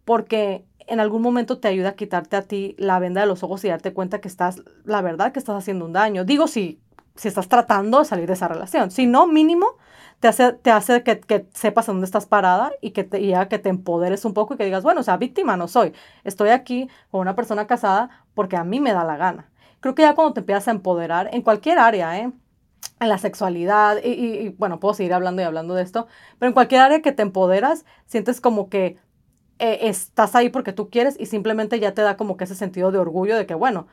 porque 0.05 0.65
en 0.88 1.00
algún 1.00 1.22
momento 1.22 1.60
te 1.60 1.67
ayuda 1.67 1.89
a 1.89 1.95
quitarte 1.95 2.36
a 2.36 2.41
ti 2.41 2.75
la 2.77 3.00
venda 3.00 3.22
de 3.22 3.27
los 3.27 3.43
ojos 3.43 3.63
y 3.63 3.69
darte 3.69 3.93
cuenta 3.93 4.22
que 4.22 4.27
estás, 4.27 4.62
la 4.83 5.01
verdad, 5.01 5.31
que 5.31 5.39
estás 5.39 5.55
haciendo 5.55 5.86
un 5.86 5.93
daño. 5.93 6.25
Digo, 6.25 6.48
si, 6.48 6.81
si 7.15 7.27
estás 7.27 7.48
tratando 7.48 8.00
de 8.00 8.05
salir 8.05 8.27
de 8.27 8.33
esa 8.33 8.48
relación. 8.48 8.91
Si 8.91 9.05
no, 9.05 9.27
mínimo, 9.27 9.77
te 10.19 10.27
hace, 10.27 10.53
te 10.53 10.72
hace 10.72 11.03
que, 11.03 11.19
que 11.19 11.48
sepas 11.53 11.86
dónde 11.86 12.05
estás 12.05 12.25
parada 12.25 12.72
y 12.81 12.91
que 12.91 13.03
te, 13.03 13.22
y 13.22 13.33
que 13.50 13.60
te 13.60 13.69
empoderes 13.69 14.25
un 14.25 14.33
poco 14.33 14.53
y 14.53 14.57
que 14.57 14.65
digas, 14.65 14.83
bueno, 14.83 15.01
o 15.01 15.03
sea, 15.03 15.17
víctima 15.17 15.57
no 15.57 15.67
soy. 15.67 15.93
Estoy 16.24 16.50
aquí 16.50 16.89
con 17.12 17.22
una 17.22 17.36
persona 17.36 17.67
casada 17.67 18.10
porque 18.33 18.57
a 18.57 18.63
mí 18.63 18.79
me 18.79 18.93
da 18.93 19.03
la 19.03 19.17
gana. 19.17 19.50
Creo 19.79 19.95
que 19.95 20.01
ya 20.03 20.15
cuando 20.15 20.33
te 20.33 20.39
empiezas 20.41 20.67
a 20.67 20.72
empoderar 20.72 21.29
en 21.33 21.41
cualquier 21.41 21.77
área, 21.79 22.17
¿eh? 22.19 22.31
en 23.00 23.10
la 23.10 23.17
sexualidad, 23.17 23.98
y, 24.03 24.10
y, 24.10 24.50
bueno, 24.50 24.79
puedo 24.79 24.93
seguir 24.93 25.13
hablando 25.13 25.41
y 25.41 25.45
hablando 25.45 25.74
de 25.74 25.83
esto, 25.83 26.07
pero 26.39 26.48
en 26.48 26.53
cualquier 26.53 26.81
área 26.81 27.01
que 27.01 27.12
te 27.12 27.22
empoderas, 27.22 27.86
sientes 28.05 28.39
como 28.39 28.69
que 28.69 28.98
eh, 29.63 29.88
estás 29.88 30.36
ahí 30.36 30.50
porque 30.50 30.74
tú 30.74 30.89
quieres 30.89 31.15
y 31.17 31.25
simplemente 31.25 31.79
ya 31.79 31.93
te 31.93 32.01
da 32.01 32.17
como 32.17 32.36
que 32.36 32.43
ese 32.43 32.53
sentido 32.55 32.91
de 32.91 32.98
orgullo 32.98 33.38
de 33.38 33.46
que, 33.46 33.55
bueno, 33.55 33.88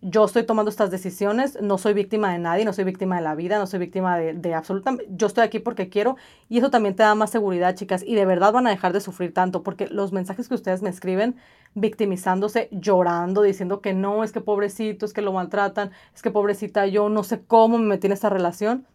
yo 0.00 0.24
estoy 0.24 0.42
tomando 0.44 0.68
estas 0.68 0.90
decisiones, 0.90 1.62
no 1.62 1.78
soy 1.78 1.94
víctima 1.94 2.32
de 2.32 2.40
nadie, 2.40 2.64
no 2.64 2.72
soy 2.72 2.82
víctima 2.82 3.14
de 3.14 3.22
la 3.22 3.36
vida, 3.36 3.56
no 3.60 3.68
soy 3.68 3.78
víctima 3.78 4.18
de, 4.18 4.34
de 4.34 4.52
absolutamente, 4.52 5.06
yo 5.10 5.28
estoy 5.28 5.44
aquí 5.44 5.60
porque 5.60 5.88
quiero 5.88 6.16
y 6.48 6.58
eso 6.58 6.70
también 6.70 6.96
te 6.96 7.04
da 7.04 7.14
más 7.14 7.30
seguridad, 7.30 7.76
chicas, 7.76 8.02
y 8.04 8.16
de 8.16 8.26
verdad 8.26 8.52
van 8.52 8.66
a 8.66 8.70
dejar 8.70 8.92
de 8.92 9.00
sufrir 9.00 9.32
tanto, 9.32 9.62
porque 9.62 9.86
los 9.86 10.10
mensajes 10.10 10.48
que 10.48 10.54
ustedes 10.56 10.82
me 10.82 10.90
escriben 10.90 11.36
victimizándose, 11.74 12.68
llorando, 12.72 13.42
diciendo 13.42 13.80
que 13.80 13.94
no, 13.94 14.24
es 14.24 14.32
que 14.32 14.40
pobrecito, 14.40 15.06
es 15.06 15.12
que 15.12 15.22
lo 15.22 15.32
maltratan, 15.32 15.92
es 16.16 16.22
que 16.22 16.32
pobrecita, 16.32 16.88
yo 16.88 17.08
no 17.08 17.22
sé 17.22 17.44
cómo 17.46 17.78
me 17.78 17.86
metí 17.86 18.08
en 18.08 18.12
esta 18.14 18.28
relación, 18.28 18.88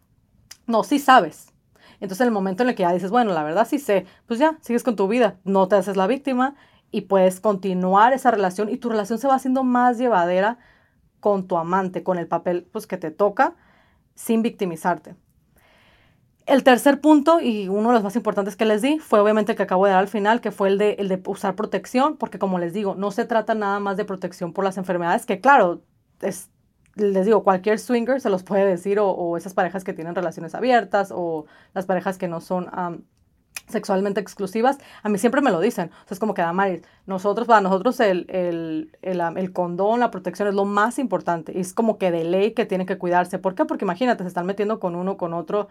no, 0.66 0.84
sí 0.84 0.98
sabes. 0.98 1.54
Entonces 2.00 2.20
en 2.20 2.28
el 2.28 2.32
momento 2.32 2.62
en 2.62 2.70
el 2.70 2.74
que 2.74 2.82
ya 2.82 2.92
dices, 2.92 3.10
bueno, 3.10 3.32
la 3.32 3.42
verdad 3.42 3.66
sí 3.68 3.78
sé, 3.78 4.06
pues 4.26 4.38
ya, 4.38 4.58
sigues 4.60 4.82
con 4.82 4.96
tu 4.96 5.08
vida, 5.08 5.38
no 5.44 5.68
te 5.68 5.76
haces 5.76 5.96
la 5.96 6.06
víctima 6.06 6.54
y 6.90 7.02
puedes 7.02 7.40
continuar 7.40 8.12
esa 8.12 8.30
relación 8.30 8.68
y 8.68 8.78
tu 8.78 8.88
relación 8.88 9.18
se 9.18 9.28
va 9.28 9.34
haciendo 9.34 9.64
más 9.64 9.98
llevadera 9.98 10.58
con 11.20 11.46
tu 11.46 11.56
amante, 11.56 12.02
con 12.02 12.18
el 12.18 12.28
papel 12.28 12.68
pues, 12.72 12.86
que 12.86 12.96
te 12.96 13.10
toca, 13.10 13.56
sin 14.14 14.42
victimizarte. 14.42 15.16
El 16.46 16.64
tercer 16.64 17.00
punto, 17.00 17.40
y 17.40 17.68
uno 17.68 17.88
de 17.88 17.94
los 17.94 18.02
más 18.02 18.16
importantes 18.16 18.56
que 18.56 18.64
les 18.64 18.80
di, 18.80 18.98
fue 18.98 19.20
obviamente 19.20 19.52
el 19.52 19.56
que 19.56 19.64
acabo 19.64 19.84
de 19.84 19.92
dar 19.92 20.00
al 20.00 20.08
final, 20.08 20.40
que 20.40 20.50
fue 20.50 20.68
el 20.68 20.78
de, 20.78 20.92
el 20.92 21.08
de 21.08 21.20
usar 21.26 21.54
protección, 21.54 22.16
porque 22.16 22.38
como 22.38 22.58
les 22.58 22.72
digo, 22.72 22.94
no 22.94 23.10
se 23.10 23.26
trata 23.26 23.54
nada 23.54 23.80
más 23.80 23.98
de 23.98 24.06
protección 24.06 24.54
por 24.54 24.64
las 24.64 24.78
enfermedades, 24.78 25.26
que 25.26 25.40
claro, 25.40 25.82
es, 26.22 26.50
les 26.98 27.24
digo, 27.24 27.42
cualquier 27.44 27.78
swinger 27.78 28.20
se 28.20 28.30
los 28.30 28.42
puede 28.42 28.66
decir, 28.66 28.98
o, 29.00 29.36
esas 29.36 29.54
parejas 29.54 29.84
que 29.84 29.92
tienen 29.92 30.14
relaciones 30.14 30.54
abiertas, 30.54 31.12
o 31.14 31.46
las 31.74 31.86
parejas 31.86 32.18
que 32.18 32.28
no 32.28 32.40
son 32.40 32.68
sexualmente 33.68 34.20
exclusivas, 34.20 34.78
a 35.02 35.08
mí 35.08 35.18
siempre 35.18 35.40
me 35.40 35.50
lo 35.50 35.60
dicen. 35.60 35.90
O 36.04 36.08
sea, 36.08 36.14
es 36.14 36.18
como 36.18 36.34
que, 36.34 36.42
Damaris, 36.42 36.82
nosotros, 37.06 37.46
para 37.46 37.60
nosotros 37.60 38.00
el, 38.00 38.26
el, 38.28 38.96
el, 39.02 39.20
el, 39.20 39.52
condón, 39.52 40.00
la 40.00 40.10
protección 40.10 40.48
es 40.48 40.54
lo 40.54 40.64
más 40.64 40.98
importante. 40.98 41.58
Es 41.60 41.74
como 41.74 41.98
que 41.98 42.10
de 42.10 42.24
ley 42.24 42.52
que 42.52 42.66
tiene 42.66 42.86
que 42.86 42.98
cuidarse. 42.98 43.38
¿Por 43.38 43.54
qué? 43.54 43.64
Porque 43.64 43.84
imagínate, 43.84 44.24
se 44.24 44.28
están 44.28 44.46
metiendo 44.46 44.80
con 44.80 44.94
uno, 44.94 45.16
con 45.16 45.34
otro, 45.34 45.68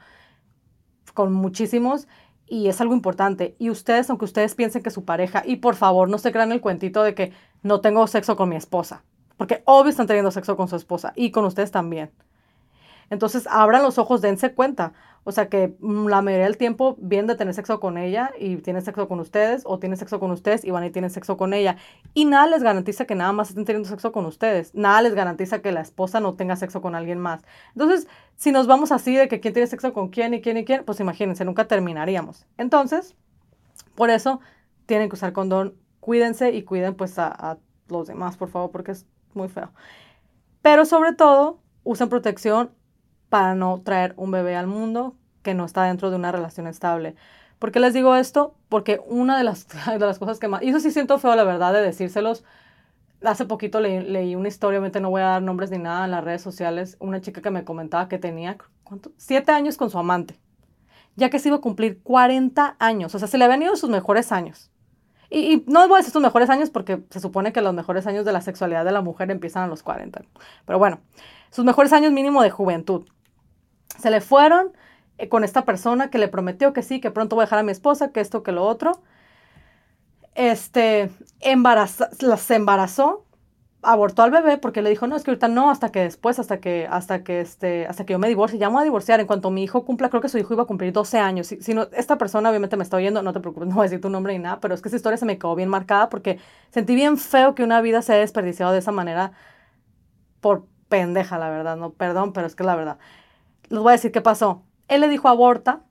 con 1.13 1.33
muchísimos. 1.33 2.07
Y 2.45 2.67
es 2.69 2.79
algo 2.79 2.93
importante. 2.93 3.55
Y 3.59 3.69
ustedes, 3.69 4.09
aunque 4.09 4.25
ustedes 4.25 4.55
piensen 4.55 4.83
que 4.83 4.89
su 4.89 5.03
pareja, 5.03 5.43
y 5.45 5.57
por 5.57 5.75
favor, 5.75 6.09
no 6.09 6.17
se 6.17 6.31
crean 6.31 6.51
el 6.51 6.61
cuentito 6.61 7.03
de 7.03 7.13
que 7.13 7.33
no 7.61 7.81
tengo 7.81 8.07
sexo 8.07 8.37
con 8.37 8.49
mi 8.49 8.55
esposa. 8.55 9.03
Porque 9.37 9.61
obvio 9.65 9.89
están 9.89 10.07
teniendo 10.07 10.31
sexo 10.31 10.57
con 10.57 10.67
su 10.67 10.75
esposa 10.75 11.13
y 11.15 11.31
con 11.31 11.45
ustedes 11.45 11.71
también. 11.71 12.11
Entonces, 13.09 13.47
abran 13.47 13.83
los 13.83 13.97
ojos, 13.97 14.21
dense 14.21 14.53
cuenta. 14.53 14.93
O 15.23 15.33
sea 15.33 15.49
que 15.49 15.75
mm, 15.81 16.07
la 16.07 16.21
mayoría 16.21 16.45
del 16.45 16.55
tiempo 16.55 16.95
vienen 16.99 17.27
de 17.27 17.35
tener 17.35 17.53
sexo 17.53 17.81
con 17.81 17.97
ella 17.97 18.31
y 18.39 18.55
tienen 18.57 18.81
sexo 18.81 19.09
con 19.09 19.19
ustedes 19.19 19.63
o 19.65 19.77
tienen 19.77 19.97
sexo 19.97 20.21
con 20.21 20.31
ustedes 20.31 20.63
y 20.63 20.71
van 20.71 20.85
y 20.85 20.89
tienen 20.89 21.09
sexo 21.09 21.35
con 21.35 21.53
ella. 21.53 21.75
Y 22.13 22.23
nada 22.23 22.47
les 22.47 22.63
garantiza 22.63 23.03
que 23.03 23.13
nada 23.13 23.33
más 23.33 23.49
estén 23.49 23.65
teniendo 23.65 23.89
sexo 23.89 24.13
con 24.13 24.25
ustedes. 24.25 24.73
Nada 24.73 25.01
les 25.01 25.13
garantiza 25.13 25.61
que 25.61 25.73
la 25.73 25.81
esposa 25.81 26.21
no 26.21 26.35
tenga 26.35 26.55
sexo 26.55 26.81
con 26.81 26.95
alguien 26.95 27.19
más. 27.19 27.41
Entonces, 27.73 28.07
si 28.37 28.53
nos 28.53 28.67
vamos 28.67 28.93
así 28.93 29.17
de 29.17 29.27
que 29.27 29.41
quién 29.41 29.53
tiene 29.53 29.67
sexo 29.67 29.91
con 29.91 30.07
quién 30.07 30.33
y 30.33 30.39
quién 30.41 30.55
y 30.55 30.63
quién, 30.63 30.85
pues 30.85 31.01
imagínense, 31.01 31.43
nunca 31.43 31.67
terminaríamos. 31.67 32.45
Entonces, 32.57 33.13
por 33.95 34.09
eso 34.09 34.39
tienen 34.85 35.09
que 35.09 35.15
usar 35.15 35.33
condón. 35.33 35.75
Cuídense 35.99 36.51
y 36.51 36.63
cuiden 36.63 36.95
pues 36.95 37.19
a, 37.19 37.27
a 37.27 37.57
los 37.89 38.07
demás, 38.07 38.37
por 38.37 38.47
favor, 38.47 38.71
porque 38.71 38.93
es 38.93 39.05
muy 39.37 39.49
feo. 39.49 39.71
Pero 40.61 40.85
sobre 40.85 41.13
todo, 41.13 41.59
usen 41.83 42.09
protección 42.09 42.71
para 43.29 43.55
no 43.55 43.81
traer 43.83 44.13
un 44.17 44.31
bebé 44.31 44.55
al 44.55 44.67
mundo 44.67 45.15
que 45.41 45.53
no 45.53 45.65
está 45.65 45.83
dentro 45.83 46.09
de 46.09 46.17
una 46.17 46.31
relación 46.31 46.67
estable. 46.67 47.15
¿Por 47.59 47.71
qué 47.71 47.79
les 47.79 47.93
digo 47.93 48.15
esto? 48.15 48.55
Porque 48.69 49.01
una 49.07 49.37
de 49.37 49.43
las, 49.43 49.67
de 49.87 49.99
las 49.99 50.19
cosas 50.19 50.39
que 50.39 50.47
más... 50.47 50.61
Y 50.61 50.69
eso 50.69 50.79
sí 50.79 50.91
siento 50.91 51.17
feo, 51.19 51.35
la 51.35 51.43
verdad, 51.43 51.73
de 51.73 51.81
decírselos. 51.81 52.43
Hace 53.23 53.45
poquito 53.45 53.79
leí 53.79 54.35
una 54.35 54.47
historia, 54.47 54.77
obviamente 54.77 54.99
no 54.99 55.09
voy 55.09 55.21
a 55.21 55.27
dar 55.27 55.41
nombres 55.41 55.71
ni 55.71 55.79
nada 55.79 56.05
en 56.05 56.11
las 56.11 56.23
redes 56.23 56.41
sociales, 56.41 56.97
una 56.99 57.19
chica 57.19 57.41
que 57.41 57.49
me 57.49 57.63
comentaba 57.63 58.07
que 58.07 58.19
tenía, 58.19 58.57
¿cuánto? 58.83 59.11
Siete 59.17 59.51
años 59.51 59.75
con 59.75 59.89
su 59.89 59.97
amante, 59.97 60.39
ya 61.15 61.31
que 61.31 61.39
se 61.39 61.49
iba 61.49 61.57
a 61.57 61.61
cumplir 61.61 61.99
40 62.03 62.75
años, 62.77 63.15
o 63.15 63.19
sea, 63.19 63.27
se 63.27 63.39
le 63.39 63.45
habían 63.45 63.63
ido 63.63 63.75
sus 63.75 63.89
mejores 63.89 64.31
años. 64.31 64.69
Y, 65.29 65.63
no 65.67 65.87
voy 65.87 65.95
a 65.95 65.97
decir 65.97 66.13
sus 66.13 66.21
mejores 66.21 66.49
años 66.49 66.69
porque 66.69 67.03
se 67.09 67.19
supone 67.19 67.51
que 67.51 67.61
los 67.61 67.73
mejores 67.73 68.07
años 68.07 68.25
de 68.25 68.31
la 68.31 68.41
sexualidad 68.41 68.85
de 68.85 68.91
la 68.91 69.01
mujer 69.01 69.29
empiezan 69.29 69.63
a 69.63 69.67
los 69.67 69.83
40. 69.83 70.21
Pero 70.65 70.79
bueno, 70.79 70.99
sus 71.49 71.65
mejores 71.65 71.93
años 71.93 72.11
mínimo 72.11 72.41
de 72.41 72.49
juventud. 72.49 73.05
Se 73.99 74.09
le 74.09 74.21
fueron 74.21 74.71
eh, 75.17 75.27
con 75.29 75.43
esta 75.43 75.65
persona 75.65 76.09
que 76.09 76.17
le 76.17 76.27
prometió 76.27 76.73
que 76.73 76.81
sí, 76.81 77.01
que 77.01 77.11
pronto 77.11 77.35
voy 77.35 77.43
a 77.43 77.45
dejar 77.45 77.59
a 77.59 77.63
mi 77.63 77.71
esposa, 77.71 78.11
que 78.11 78.21
esto, 78.21 78.43
que 78.43 78.51
lo 78.51 78.63
otro. 78.63 79.01
Este, 80.35 81.09
embaraza, 81.41 82.09
se 82.37 82.55
embarazó 82.55 83.26
abortó 83.81 84.23
al 84.23 84.31
bebé 84.31 84.57
porque 84.57 84.81
le 84.81 84.89
dijo, 84.89 85.07
no, 85.07 85.15
es 85.15 85.23
que 85.23 85.31
ahorita 85.31 85.47
no, 85.47 85.69
hasta 85.69 85.91
que 85.91 86.01
después, 86.01 86.39
hasta 86.39 86.59
que, 86.59 86.87
hasta 86.89 87.23
que, 87.23 87.41
este, 87.41 87.85
hasta 87.87 88.05
que 88.05 88.13
yo 88.13 88.19
me 88.19 88.27
divorcie, 88.27 88.59
ya 88.59 88.69
me 88.69 88.73
voy 88.73 88.81
a 88.81 88.83
divorciar. 88.85 89.19
En 89.19 89.27
cuanto 89.27 89.51
mi 89.51 89.63
hijo 89.63 89.85
cumpla, 89.85 90.09
creo 90.09 90.21
que 90.21 90.29
su 90.29 90.37
hijo 90.37 90.53
iba 90.53 90.63
a 90.63 90.65
cumplir 90.65 90.91
12 90.93 91.19
años. 91.19 91.47
Si, 91.47 91.61
si 91.61 91.73
no, 91.73 91.87
esta 91.93 92.17
persona 92.17 92.49
obviamente 92.49 92.77
me 92.77 92.83
está 92.83 92.97
oyendo, 92.97 93.21
no 93.21 93.33
te 93.33 93.39
preocupes, 93.39 93.67
no 93.69 93.75
voy 93.75 93.83
a 93.83 93.89
decir 93.89 94.01
tu 94.01 94.09
nombre 94.09 94.33
ni 94.33 94.39
nada, 94.39 94.59
pero 94.59 94.73
es 94.73 94.81
que 94.81 94.89
esa 94.89 94.97
historia 94.97 95.17
se 95.17 95.25
me 95.25 95.37
quedó 95.37 95.55
bien 95.55 95.69
marcada 95.69 96.09
porque 96.09 96.39
sentí 96.71 96.95
bien 96.95 97.17
feo 97.17 97.55
que 97.55 97.63
una 97.63 97.81
vida 97.81 98.01
se 98.01 98.13
haya 98.13 98.21
desperdiciado 98.21 98.71
de 98.73 98.79
esa 98.79 98.91
manera 98.91 99.33
por 100.41 100.65
pendeja, 100.89 101.37
la 101.37 101.49
verdad, 101.49 101.77
no, 101.77 101.91
perdón, 101.93 102.33
pero 102.33 102.47
es 102.47 102.55
que 102.55 102.63
la 102.63 102.75
verdad. 102.75 102.97
Les 103.69 103.79
voy 103.81 103.89
a 103.89 103.93
decir 103.93 104.11
qué 104.11 104.21
pasó. 104.21 104.63
Él 104.87 105.01
le 105.01 105.09
dijo 105.09 105.27
aborta, 105.27 105.81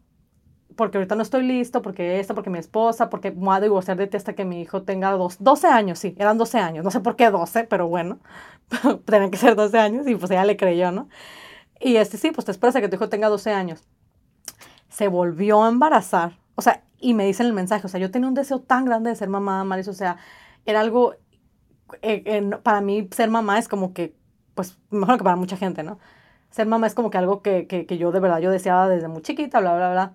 porque 0.77 0.99
ahorita 0.99 1.15
no 1.15 1.23
estoy 1.23 1.43
listo, 1.43 1.83
porque 1.83 2.21
esta, 2.21 2.35
porque 2.35 2.51
mi 2.51 2.59
esposa, 2.59 3.11
porque 3.11 3.31
me 3.31 3.47
voy 3.47 3.57
a 3.57 3.61
divorciar 3.61 3.97
de 3.97 4.07
ti 4.07 4.17
hasta 4.17 4.35
que 4.35 4.45
mi 4.45 4.61
hijo 4.61 4.83
tenga 4.83 5.11
dos, 5.13 5.37
12 5.41 5.67
años, 5.69 5.99
sí, 5.99 6.15
eran 6.19 6.39
12 6.39 6.59
años, 6.59 6.85
no 6.85 6.91
sé 6.91 7.01
por 7.01 7.17
qué 7.17 7.31
12, 7.31 7.65
pero 7.65 7.89
bueno, 7.89 8.19
tenían 9.07 9.31
que 9.31 9.39
ser 9.39 9.57
12 9.57 9.79
años 9.79 10.07
y 10.07 10.15
pues 10.15 10.31
ella 10.31 10.45
le 10.45 10.57
creyó, 10.57 10.93
¿no? 10.93 11.09
Y 11.81 11.97
este 11.97 12.19
sí, 12.19 12.31
pues 12.31 12.45
te 12.45 12.53
esperas 12.53 12.77
a 12.77 12.81
que 12.81 12.89
tu 12.89 12.97
hijo 12.97 13.09
tenga 13.09 13.29
12 13.29 13.53
años. 13.53 13.85
Se 14.89 15.09
volvió 15.09 15.65
a 15.65 15.69
embarazar, 15.69 16.39
o 16.55 16.63
sea, 16.63 16.85
y 16.99 17.15
me 17.15 17.27
dicen 17.27 17.47
el 17.47 17.53
mensaje, 17.53 17.87
o 17.87 17.89
sea, 17.89 18.01
yo 18.01 18.11
tenía 18.11 18.29
un 18.29 18.35
deseo 18.35 18.61
tan 18.61 18.85
grande 18.85 19.11
de 19.11 19.17
ser 19.17 19.29
mamá, 19.29 19.65
Maris, 19.65 19.89
o 19.89 19.95
sea, 19.95 20.19
era 20.67 20.81
algo, 20.81 21.15
eh, 22.03 22.51
para 22.63 22.81
mí 22.81 23.09
ser 23.13 23.31
mamá 23.31 23.59
es 23.59 23.69
como 23.69 23.93
que, 23.95 24.15
pues, 24.55 24.79
mejor 24.91 25.19
que 25.19 25.25
para 25.25 25.37
mucha 25.37 25.57
gente, 25.57 25.83
¿no? 25.83 25.99
Ser 26.51 26.67
mamá 26.67 26.87
es 26.87 26.95
como 26.95 27.11
que 27.11 27.19
algo 27.19 27.43
que, 27.43 27.67
que, 27.67 27.87
que 27.87 27.99
yo 27.99 28.13
de 28.13 28.21
verdad 28.21 28.41
yo 28.41 28.51
deseaba 28.51 28.89
desde 28.89 29.09
muy 29.09 29.23
chiquita, 29.23 29.61
bla, 29.61 29.77
bla, 29.77 29.91
bla 29.93 30.15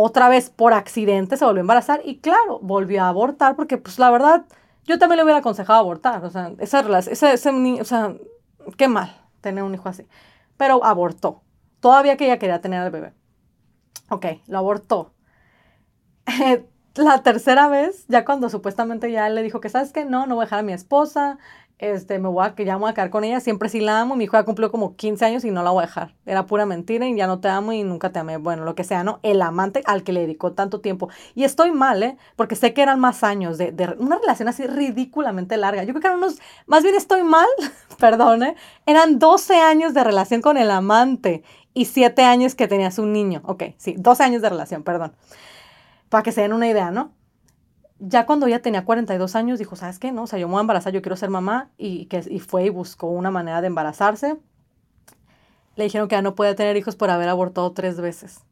otra 0.00 0.28
vez 0.28 0.50
por 0.50 0.72
accidente 0.72 1.36
se 1.36 1.44
volvió 1.44 1.60
a 1.60 1.62
embarazar 1.62 2.00
y 2.04 2.18
claro, 2.18 2.58
volvió 2.60 3.02
a 3.02 3.08
abortar 3.08 3.56
porque 3.56 3.78
pues 3.78 3.98
la 3.98 4.10
verdad 4.10 4.44
yo 4.84 4.98
también 4.98 5.18
le 5.18 5.24
hubiera 5.24 5.40
aconsejado 5.40 5.78
abortar, 5.78 6.24
o 6.24 6.30
sea, 6.30 6.52
esa 6.58 6.82
relación, 6.82 7.12
ese, 7.12 7.32
ese, 7.32 7.50
o 7.80 7.84
sea, 7.84 8.14
qué 8.76 8.88
mal 8.88 9.14
tener 9.40 9.62
un 9.64 9.74
hijo 9.74 9.88
así, 9.88 10.06
pero 10.56 10.84
abortó, 10.84 11.42
todavía 11.80 12.16
que 12.16 12.26
ella 12.26 12.38
quería 12.38 12.60
tener 12.60 12.80
al 12.80 12.90
bebé. 12.90 13.12
Ok, 14.10 14.26
lo 14.46 14.58
abortó. 14.58 15.12
la 16.94 17.22
tercera 17.22 17.68
vez, 17.68 18.06
ya 18.08 18.24
cuando 18.24 18.48
supuestamente 18.48 19.10
ya 19.12 19.28
le 19.28 19.42
dijo 19.42 19.60
que, 19.60 19.68
¿sabes 19.68 19.92
qué? 19.92 20.04
No, 20.04 20.26
no 20.26 20.34
voy 20.34 20.42
a 20.42 20.46
dejar 20.46 20.60
a 20.60 20.62
mi 20.62 20.72
esposa, 20.72 21.38
este, 21.78 22.18
me 22.18 22.28
voy 22.28 22.44
a, 22.44 22.54
que 22.54 22.64
ya 22.64 22.76
voy 22.76 22.90
a 22.90 22.94
quedar 22.94 23.10
con 23.10 23.22
ella, 23.22 23.38
siempre 23.40 23.68
sí 23.68 23.80
la 23.80 24.00
amo, 24.00 24.16
mi 24.16 24.24
hijo 24.24 24.36
ya 24.36 24.44
cumplió 24.44 24.70
como 24.70 24.96
15 24.96 25.24
años 25.24 25.44
y 25.44 25.50
no 25.50 25.62
la 25.62 25.70
voy 25.70 25.84
a 25.84 25.86
dejar. 25.86 26.14
Era 26.26 26.46
pura 26.46 26.66
mentira 26.66 27.06
y 27.06 27.16
ya 27.16 27.26
no 27.26 27.40
te 27.40 27.48
amo 27.48 27.72
y 27.72 27.84
nunca 27.84 28.10
te 28.10 28.18
amé. 28.18 28.36
Bueno, 28.36 28.64
lo 28.64 28.74
que 28.74 28.82
sea, 28.82 29.04
¿no? 29.04 29.20
El 29.22 29.40
amante 29.42 29.82
al 29.86 30.02
que 30.02 30.12
le 30.12 30.20
dedicó 30.20 30.52
tanto 30.52 30.80
tiempo. 30.80 31.08
Y 31.34 31.44
estoy 31.44 31.70
mal, 31.70 32.02
¿eh? 32.02 32.16
Porque 32.34 32.56
sé 32.56 32.74
que 32.74 32.82
eran 32.82 32.98
más 32.98 33.22
años 33.22 33.58
de, 33.58 33.70
de 33.70 33.94
una 33.98 34.18
relación 34.18 34.48
así 34.48 34.66
ridículamente 34.66 35.56
larga. 35.56 35.84
Yo 35.84 35.92
creo 35.92 36.00
que 36.00 36.08
eran 36.08 36.18
unos, 36.18 36.40
más 36.66 36.82
bien 36.82 36.96
estoy 36.96 37.22
mal, 37.22 37.46
perdón, 37.98 38.42
¿eh? 38.42 38.56
Eran 38.84 39.18
12 39.18 39.54
años 39.56 39.94
de 39.94 40.02
relación 40.02 40.42
con 40.42 40.56
el 40.56 40.70
amante 40.70 41.44
y 41.74 41.84
7 41.84 42.22
años 42.22 42.56
que 42.56 42.66
tenías 42.66 42.98
un 42.98 43.12
niño. 43.12 43.40
Ok, 43.44 43.64
sí, 43.76 43.94
12 43.96 44.24
años 44.24 44.42
de 44.42 44.48
relación, 44.48 44.82
perdón. 44.82 45.12
Para 46.08 46.22
que 46.24 46.32
se 46.32 46.40
den 46.40 46.52
una 46.52 46.66
idea, 46.66 46.90
¿no? 46.90 47.12
Ya 47.98 48.26
cuando 48.26 48.46
ella 48.46 48.62
tenía 48.62 48.84
42 48.84 49.34
años, 49.34 49.58
dijo, 49.58 49.76
¿sabes 49.76 49.98
qué? 49.98 50.12
No, 50.12 50.22
o 50.22 50.26
sea, 50.26 50.38
yo 50.38 50.46
me 50.46 50.52
voy 50.52 50.58
a 50.58 50.62
embarazar, 50.62 50.92
yo 50.92 51.02
quiero 51.02 51.16
ser 51.16 51.30
mamá, 51.30 51.70
y, 51.76 52.06
que, 52.06 52.24
y 52.28 52.38
fue 52.38 52.64
y 52.66 52.68
buscó 52.70 53.08
una 53.08 53.30
manera 53.30 53.60
de 53.60 53.66
embarazarse. 53.66 54.36
Le 55.76 55.84
dijeron 55.84 56.08
que 56.08 56.16
ya 56.16 56.22
no 56.22 56.34
podía 56.34 56.54
tener 56.54 56.76
hijos 56.76 56.96
por 56.96 57.10
haber 57.10 57.28
abortado 57.28 57.72
tres 57.72 58.00
veces. 58.00 58.44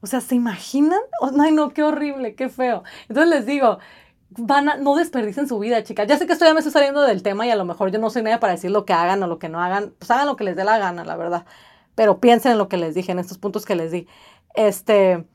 O 0.00 0.06
sea, 0.06 0.20
¿se 0.20 0.34
imaginan? 0.34 1.00
ay, 1.40 1.52
no, 1.52 1.70
qué 1.70 1.82
horrible, 1.82 2.34
qué 2.34 2.48
feo. 2.48 2.84
Entonces 3.08 3.30
les 3.30 3.46
digo, 3.46 3.78
van 4.30 4.70
no 4.82 4.94
desperdicen 4.96 5.48
su 5.48 5.58
vida, 5.58 5.82
chicas. 5.82 6.06
Ya 6.06 6.18
sé 6.18 6.26
que 6.26 6.32
estoy, 6.32 6.48
ya 6.48 6.54
me 6.54 6.60
estoy 6.60 6.72
saliendo 6.72 7.02
del 7.02 7.22
tema 7.22 7.46
y 7.46 7.50
a 7.50 7.56
lo 7.56 7.64
mejor 7.64 7.90
yo 7.90 7.98
no 7.98 8.10
soy 8.10 8.22
nadie 8.22 8.38
para 8.38 8.52
decir 8.52 8.70
lo 8.70 8.84
que 8.84 8.92
hagan 8.92 9.22
o 9.22 9.26
lo 9.26 9.38
que 9.38 9.48
no 9.48 9.60
hagan. 9.60 9.94
Pues 9.98 10.10
hagan 10.10 10.26
lo 10.26 10.36
que 10.36 10.44
les 10.44 10.56
dé 10.56 10.64
la 10.64 10.78
gana, 10.78 11.04
la 11.04 11.16
verdad. 11.16 11.46
Pero 11.94 12.20
piensen 12.20 12.52
en 12.52 12.58
lo 12.58 12.68
que 12.68 12.76
les 12.76 12.94
dije, 12.94 13.12
en 13.12 13.18
estos 13.18 13.38
puntos 13.38 13.64
que 13.64 13.74
les 13.74 13.90
di. 13.90 14.06
Este, 14.54 15.26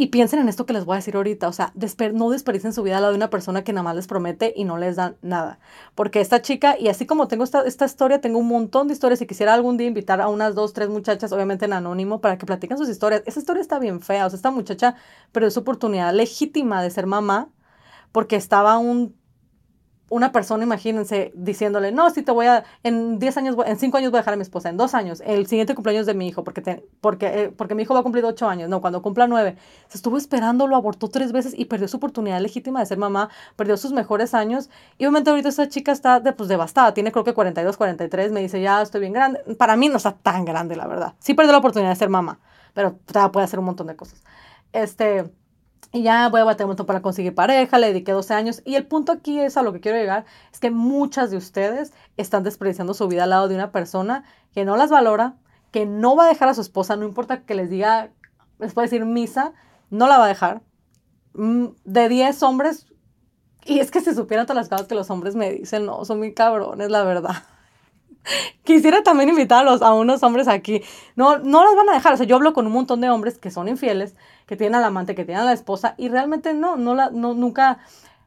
y 0.00 0.06
piensen 0.06 0.40
en 0.40 0.48
esto 0.48 0.64
que 0.64 0.72
les 0.72 0.86
voy 0.86 0.94
a 0.94 0.96
decir 0.96 1.14
ahorita, 1.14 1.46
o 1.46 1.52
sea, 1.52 1.74
no 2.14 2.30
desperdicien 2.30 2.72
su 2.72 2.82
vida 2.82 2.96
a 2.96 3.00
la 3.02 3.10
de 3.10 3.16
una 3.16 3.28
persona 3.28 3.64
que 3.64 3.74
nada 3.74 3.82
más 3.82 3.96
les 3.96 4.06
promete 4.06 4.54
y 4.56 4.64
no 4.64 4.78
les 4.78 4.96
da 4.96 5.16
nada. 5.20 5.58
Porque 5.94 6.22
esta 6.22 6.40
chica, 6.40 6.74
y 6.80 6.88
así 6.88 7.04
como 7.04 7.28
tengo 7.28 7.44
esta, 7.44 7.60
esta 7.66 7.84
historia, 7.84 8.18
tengo 8.18 8.38
un 8.38 8.48
montón 8.48 8.88
de 8.88 8.94
historias 8.94 9.20
y 9.20 9.26
quisiera 9.26 9.52
algún 9.52 9.76
día 9.76 9.86
invitar 9.86 10.22
a 10.22 10.28
unas 10.28 10.54
dos, 10.54 10.72
tres 10.72 10.88
muchachas, 10.88 11.32
obviamente 11.32 11.66
en 11.66 11.74
anónimo, 11.74 12.22
para 12.22 12.38
que 12.38 12.46
platiquen 12.46 12.78
sus 12.78 12.88
historias. 12.88 13.22
Esa 13.26 13.40
historia 13.40 13.60
está 13.60 13.78
bien 13.78 14.00
fea, 14.00 14.24
o 14.24 14.30
sea, 14.30 14.38
esta 14.38 14.50
muchacha 14.50 14.94
perdió 15.32 15.50
su 15.50 15.60
oportunidad 15.60 16.14
legítima 16.14 16.82
de 16.82 16.88
ser 16.88 17.04
mamá 17.04 17.50
porque 18.10 18.36
estaba 18.36 18.78
un 18.78 19.14
una 20.10 20.32
persona, 20.32 20.64
imagínense, 20.64 21.32
diciéndole, 21.34 21.92
no, 21.92 22.10
si 22.10 22.22
te 22.22 22.32
voy 22.32 22.46
a, 22.46 22.64
en 22.82 23.20
10 23.20 23.36
años, 23.38 23.56
en 23.64 23.78
5 23.78 23.96
años 23.96 24.10
voy 24.10 24.18
a 24.18 24.20
dejar 24.22 24.34
a 24.34 24.36
mi 24.36 24.42
esposa, 24.42 24.68
en 24.68 24.76
2 24.76 24.94
años, 24.94 25.22
el 25.24 25.46
siguiente 25.46 25.74
cumpleaños 25.76 26.04
de 26.04 26.14
mi 26.14 26.26
hijo, 26.26 26.42
porque, 26.42 26.84
porque, 27.00 27.26
eh, 27.26 27.48
porque 27.56 27.76
mi 27.76 27.84
hijo 27.84 27.94
va 27.94 28.00
a 28.00 28.02
cumplir 28.02 28.24
8 28.24 28.48
años, 28.48 28.68
no, 28.68 28.80
cuando 28.80 29.02
cumpla 29.02 29.28
9, 29.28 29.56
se 29.88 29.98
estuvo 29.98 30.16
esperando, 30.16 30.66
lo 30.66 30.74
abortó 30.74 31.08
tres 31.08 31.30
veces 31.30 31.54
y 31.56 31.66
perdió 31.66 31.86
su 31.86 31.98
oportunidad 31.98 32.40
legítima 32.40 32.80
de 32.80 32.86
ser 32.86 32.98
mamá, 32.98 33.30
perdió 33.54 33.76
sus 33.76 33.92
mejores 33.92 34.34
años, 34.34 34.68
y 34.98 35.04
obviamente 35.04 35.30
ahorita 35.30 35.48
esa 35.48 35.68
chica 35.68 35.92
está 35.92 36.18
de, 36.18 36.32
pues, 36.32 36.48
devastada, 36.48 36.92
tiene 36.92 37.12
creo 37.12 37.24
que 37.24 37.32
42, 37.32 37.76
43, 37.76 38.32
me 38.32 38.40
dice, 38.40 38.60
ya 38.60 38.82
estoy 38.82 39.00
bien 39.00 39.12
grande, 39.12 39.38
para 39.58 39.76
mí 39.76 39.88
no 39.88 39.96
está 39.98 40.12
tan 40.12 40.44
grande, 40.44 40.74
la 40.74 40.88
verdad, 40.88 41.14
sí 41.20 41.34
perdió 41.34 41.52
la 41.52 41.58
oportunidad 41.58 41.90
de 41.90 41.96
ser 41.96 42.08
mamá, 42.08 42.40
pero 42.74 42.98
puede 43.32 43.44
hacer 43.44 43.60
un 43.60 43.66
montón 43.66 43.86
de 43.86 43.94
cosas. 43.94 44.24
Este, 44.72 45.30
y 45.92 46.02
ya 46.02 46.28
voy 46.28 46.40
a 46.40 46.44
bater 46.44 46.66
un 46.66 46.70
montón 46.70 46.86
para 46.86 47.02
conseguir 47.02 47.34
pareja, 47.34 47.78
le 47.78 47.88
dediqué 47.88 48.12
12 48.12 48.34
años. 48.34 48.62
Y 48.64 48.76
el 48.76 48.86
punto 48.86 49.12
aquí 49.12 49.40
es 49.40 49.56
a 49.56 49.62
lo 49.62 49.72
que 49.72 49.80
quiero 49.80 49.98
llegar, 49.98 50.24
es 50.52 50.60
que 50.60 50.70
muchas 50.70 51.30
de 51.30 51.36
ustedes 51.36 51.92
están 52.16 52.44
desperdiciando 52.44 52.94
su 52.94 53.08
vida 53.08 53.24
al 53.24 53.30
lado 53.30 53.48
de 53.48 53.56
una 53.56 53.72
persona 53.72 54.24
que 54.52 54.64
no 54.64 54.76
las 54.76 54.90
valora, 54.90 55.36
que 55.72 55.86
no 55.86 56.16
va 56.16 56.26
a 56.26 56.28
dejar 56.28 56.48
a 56.48 56.54
su 56.54 56.60
esposa, 56.60 56.96
no 56.96 57.04
importa 57.04 57.42
que 57.42 57.54
les 57.54 57.70
diga, 57.70 58.10
les 58.58 58.72
puede 58.72 58.86
decir 58.86 59.04
misa, 59.04 59.52
no 59.90 60.06
la 60.06 60.18
va 60.18 60.26
a 60.26 60.28
dejar. 60.28 60.62
Mm, 61.34 61.66
de 61.84 62.08
10 62.08 62.42
hombres, 62.42 62.86
y 63.64 63.80
es 63.80 63.90
que 63.90 64.00
si 64.00 64.14
supieran 64.14 64.46
todas 64.46 64.56
las 64.56 64.68
cosas 64.68 64.86
que 64.86 64.94
los 64.94 65.10
hombres 65.10 65.34
me 65.34 65.52
dicen, 65.52 65.86
no, 65.86 66.04
son 66.04 66.18
muy 66.18 66.34
cabrones, 66.34 66.90
la 66.90 67.02
verdad. 67.02 67.36
Quisiera 68.64 69.02
también 69.02 69.28
invitarlos 69.30 69.82
a 69.82 69.92
unos 69.94 70.22
hombres 70.22 70.48
aquí. 70.48 70.82
No, 71.16 71.38
no 71.38 71.64
las 71.64 71.74
van 71.74 71.88
a 71.90 71.94
dejar. 71.94 72.14
O 72.14 72.16
sea, 72.16 72.26
yo 72.26 72.36
hablo 72.36 72.52
con 72.52 72.66
un 72.66 72.72
montón 72.72 73.00
de 73.00 73.10
hombres 73.10 73.38
que 73.38 73.50
son 73.50 73.68
infieles, 73.68 74.14
que 74.46 74.56
tienen 74.56 74.76
al 74.76 74.84
amante, 74.84 75.14
que 75.14 75.24
tienen 75.24 75.42
a 75.42 75.46
la 75.46 75.52
esposa, 75.52 75.94
y 75.96 76.08
realmente 76.08 76.54
no, 76.54 76.76
no 76.76 76.94
la, 76.94 77.10
no, 77.10 77.34
nunca. 77.34 77.78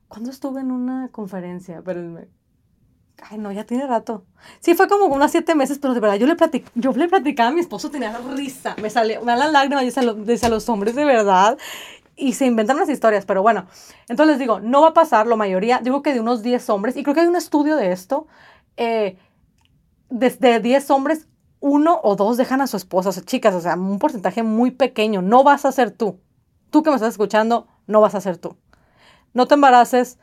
Cuando 0.08 0.30
estuve 0.30 0.62
en 0.62 0.72
una 0.72 1.10
conferencia, 1.12 1.78
espérenme. 1.78 2.28
Ay, 3.30 3.38
no, 3.38 3.52
ya 3.52 3.64
tiene 3.64 3.88
rato. 3.88 4.26
Sí, 4.60 4.74
fue 4.74 4.88
como 4.88 5.06
unos 5.06 5.32
siete 5.32 5.56
meses, 5.56 5.80
pero 5.80 5.94
de 5.94 6.00
verdad 6.00 6.18
yo 6.18 6.28
le, 6.28 6.36
platic, 6.36 6.70
yo 6.76 6.92
le 6.92 7.08
platicaba 7.08 7.50
a 7.50 7.52
mi 7.54 7.62
esposo, 7.62 7.90
tenía 7.90 8.18
risa, 8.36 8.76
me 8.82 8.90
salía, 8.90 9.20
me 9.22 9.28
dan 9.28 9.40
las 9.40 9.52
lágrimas, 9.52 9.84
dice 10.26 10.46
a 10.46 10.50
los 10.50 10.68
hombres 10.68 10.94
de 10.96 11.06
verdad, 11.06 11.58
y 12.16 12.34
se 12.34 12.46
inventan 12.46 12.78
unas 12.78 12.90
historias, 12.90 13.26
pero 13.26 13.42
bueno, 13.42 13.66
entonces 14.08 14.34
les 14.34 14.40
digo, 14.40 14.60
no 14.60 14.82
va 14.82 14.90
a 14.90 14.94
pasar, 14.94 15.28
la 15.28 15.36
mayoría, 15.36 15.80
digo 15.82 16.02
que 16.02 16.14
de 16.14 16.20
unos 16.20 16.44
10 16.44 16.70
hombres, 16.70 16.98
y 16.98 17.04
creo 17.04 17.16
que 17.16 17.22
hay 17.22 17.28
un 17.28 17.36
estudio 17.36 17.76
de 17.76 17.92
esto, 17.92 18.28
eh, 18.78 19.18
desde 20.14 20.60
10 20.60 20.92
hombres, 20.92 21.28
uno 21.60 22.00
o 22.04 22.16
dos 22.16 22.38
dejan 22.38 22.62
a 22.62 22.68
su 22.68 22.78
esposa, 22.78 23.10
o 23.10 23.12
sea, 23.12 23.24
chicas, 23.24 23.56
o 23.56 23.62
sea, 23.62 23.74
un 23.74 23.98
porcentaje 23.98 24.44
muy 24.44 24.70
pequeño. 24.70 25.24
No 25.24 25.44
vas 25.44 25.66
a 25.66 25.72
ser 25.72 25.90
tú. 25.90 26.20
Tú 26.70 26.84
que 26.84 26.92
me 26.92 26.96
estás 26.96 27.14
escuchando, 27.14 27.68
no 27.88 28.00
vas 28.00 28.14
a 28.14 28.22
ser 28.22 28.38
tú. 28.38 28.56
No 29.34 29.48
te 29.48 29.56
embaraces, 29.56 30.20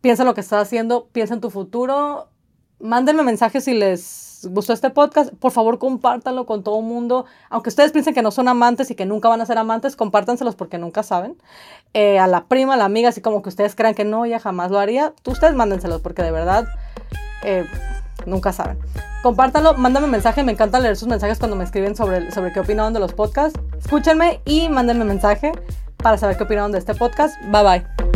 piensa 0.00 0.22
en 0.22 0.28
lo 0.28 0.34
que 0.34 0.40
estás 0.40 0.62
haciendo, 0.62 1.08
piensa 1.12 1.34
en 1.34 1.40
tu 1.40 1.50
futuro. 1.50 2.30
Mándenme 2.78 3.22
mensajes 3.22 3.64
si 3.64 3.74
les 3.74 4.48
gustó 4.50 4.72
este 4.72 4.88
podcast. 4.88 5.34
Por 5.34 5.50
favor, 5.52 5.78
compártanlo 5.78 6.46
con 6.46 6.62
todo 6.62 6.78
el 6.78 6.86
mundo. 6.86 7.26
Aunque 7.50 7.68
ustedes 7.68 7.92
piensen 7.92 8.14
que 8.14 8.22
no 8.22 8.30
son 8.30 8.48
amantes 8.48 8.90
y 8.90 8.94
que 8.94 9.04
nunca 9.04 9.28
van 9.28 9.42
a 9.42 9.46
ser 9.46 9.58
amantes, 9.58 9.96
compártanselos 9.96 10.56
porque 10.56 10.78
nunca 10.78 11.02
saben. 11.02 11.36
Eh, 11.92 12.18
a 12.18 12.26
la 12.26 12.46
prima, 12.46 12.72
a 12.74 12.76
la 12.78 12.86
amiga, 12.86 13.10
así 13.10 13.20
como 13.20 13.42
que 13.42 13.50
ustedes 13.50 13.74
crean 13.74 13.94
que 13.94 14.04
no, 14.04 14.24
ella 14.24 14.40
jamás 14.40 14.70
lo 14.70 14.78
haría. 14.78 15.12
Ustedes 15.26 15.54
mándenselos 15.54 16.00
porque 16.00 16.22
de 16.22 16.30
verdad... 16.30 16.66
Eh, 17.44 17.66
nunca 18.26 18.52
saben. 18.52 18.78
Compártanlo, 19.22 19.74
mándame 19.74 20.06
mensaje, 20.06 20.42
me 20.42 20.52
encanta 20.52 20.80
leer 20.80 20.96
sus 20.96 21.08
mensajes 21.08 21.38
cuando 21.38 21.56
me 21.56 21.64
escriben 21.64 21.94
sobre, 21.96 22.30
sobre 22.30 22.52
qué 22.52 22.60
opinaron 22.60 22.92
de 22.92 23.00
los 23.00 23.12
podcasts. 23.12 23.58
Escúchenme 23.78 24.40
y 24.44 24.68
mándenme 24.68 25.04
mensaje 25.04 25.52
para 25.96 26.16
saber 26.18 26.36
qué 26.36 26.44
opinaron 26.44 26.72
de 26.72 26.78
este 26.78 26.94
podcast. 26.94 27.40
Bye 27.50 27.62
bye. 27.62 28.09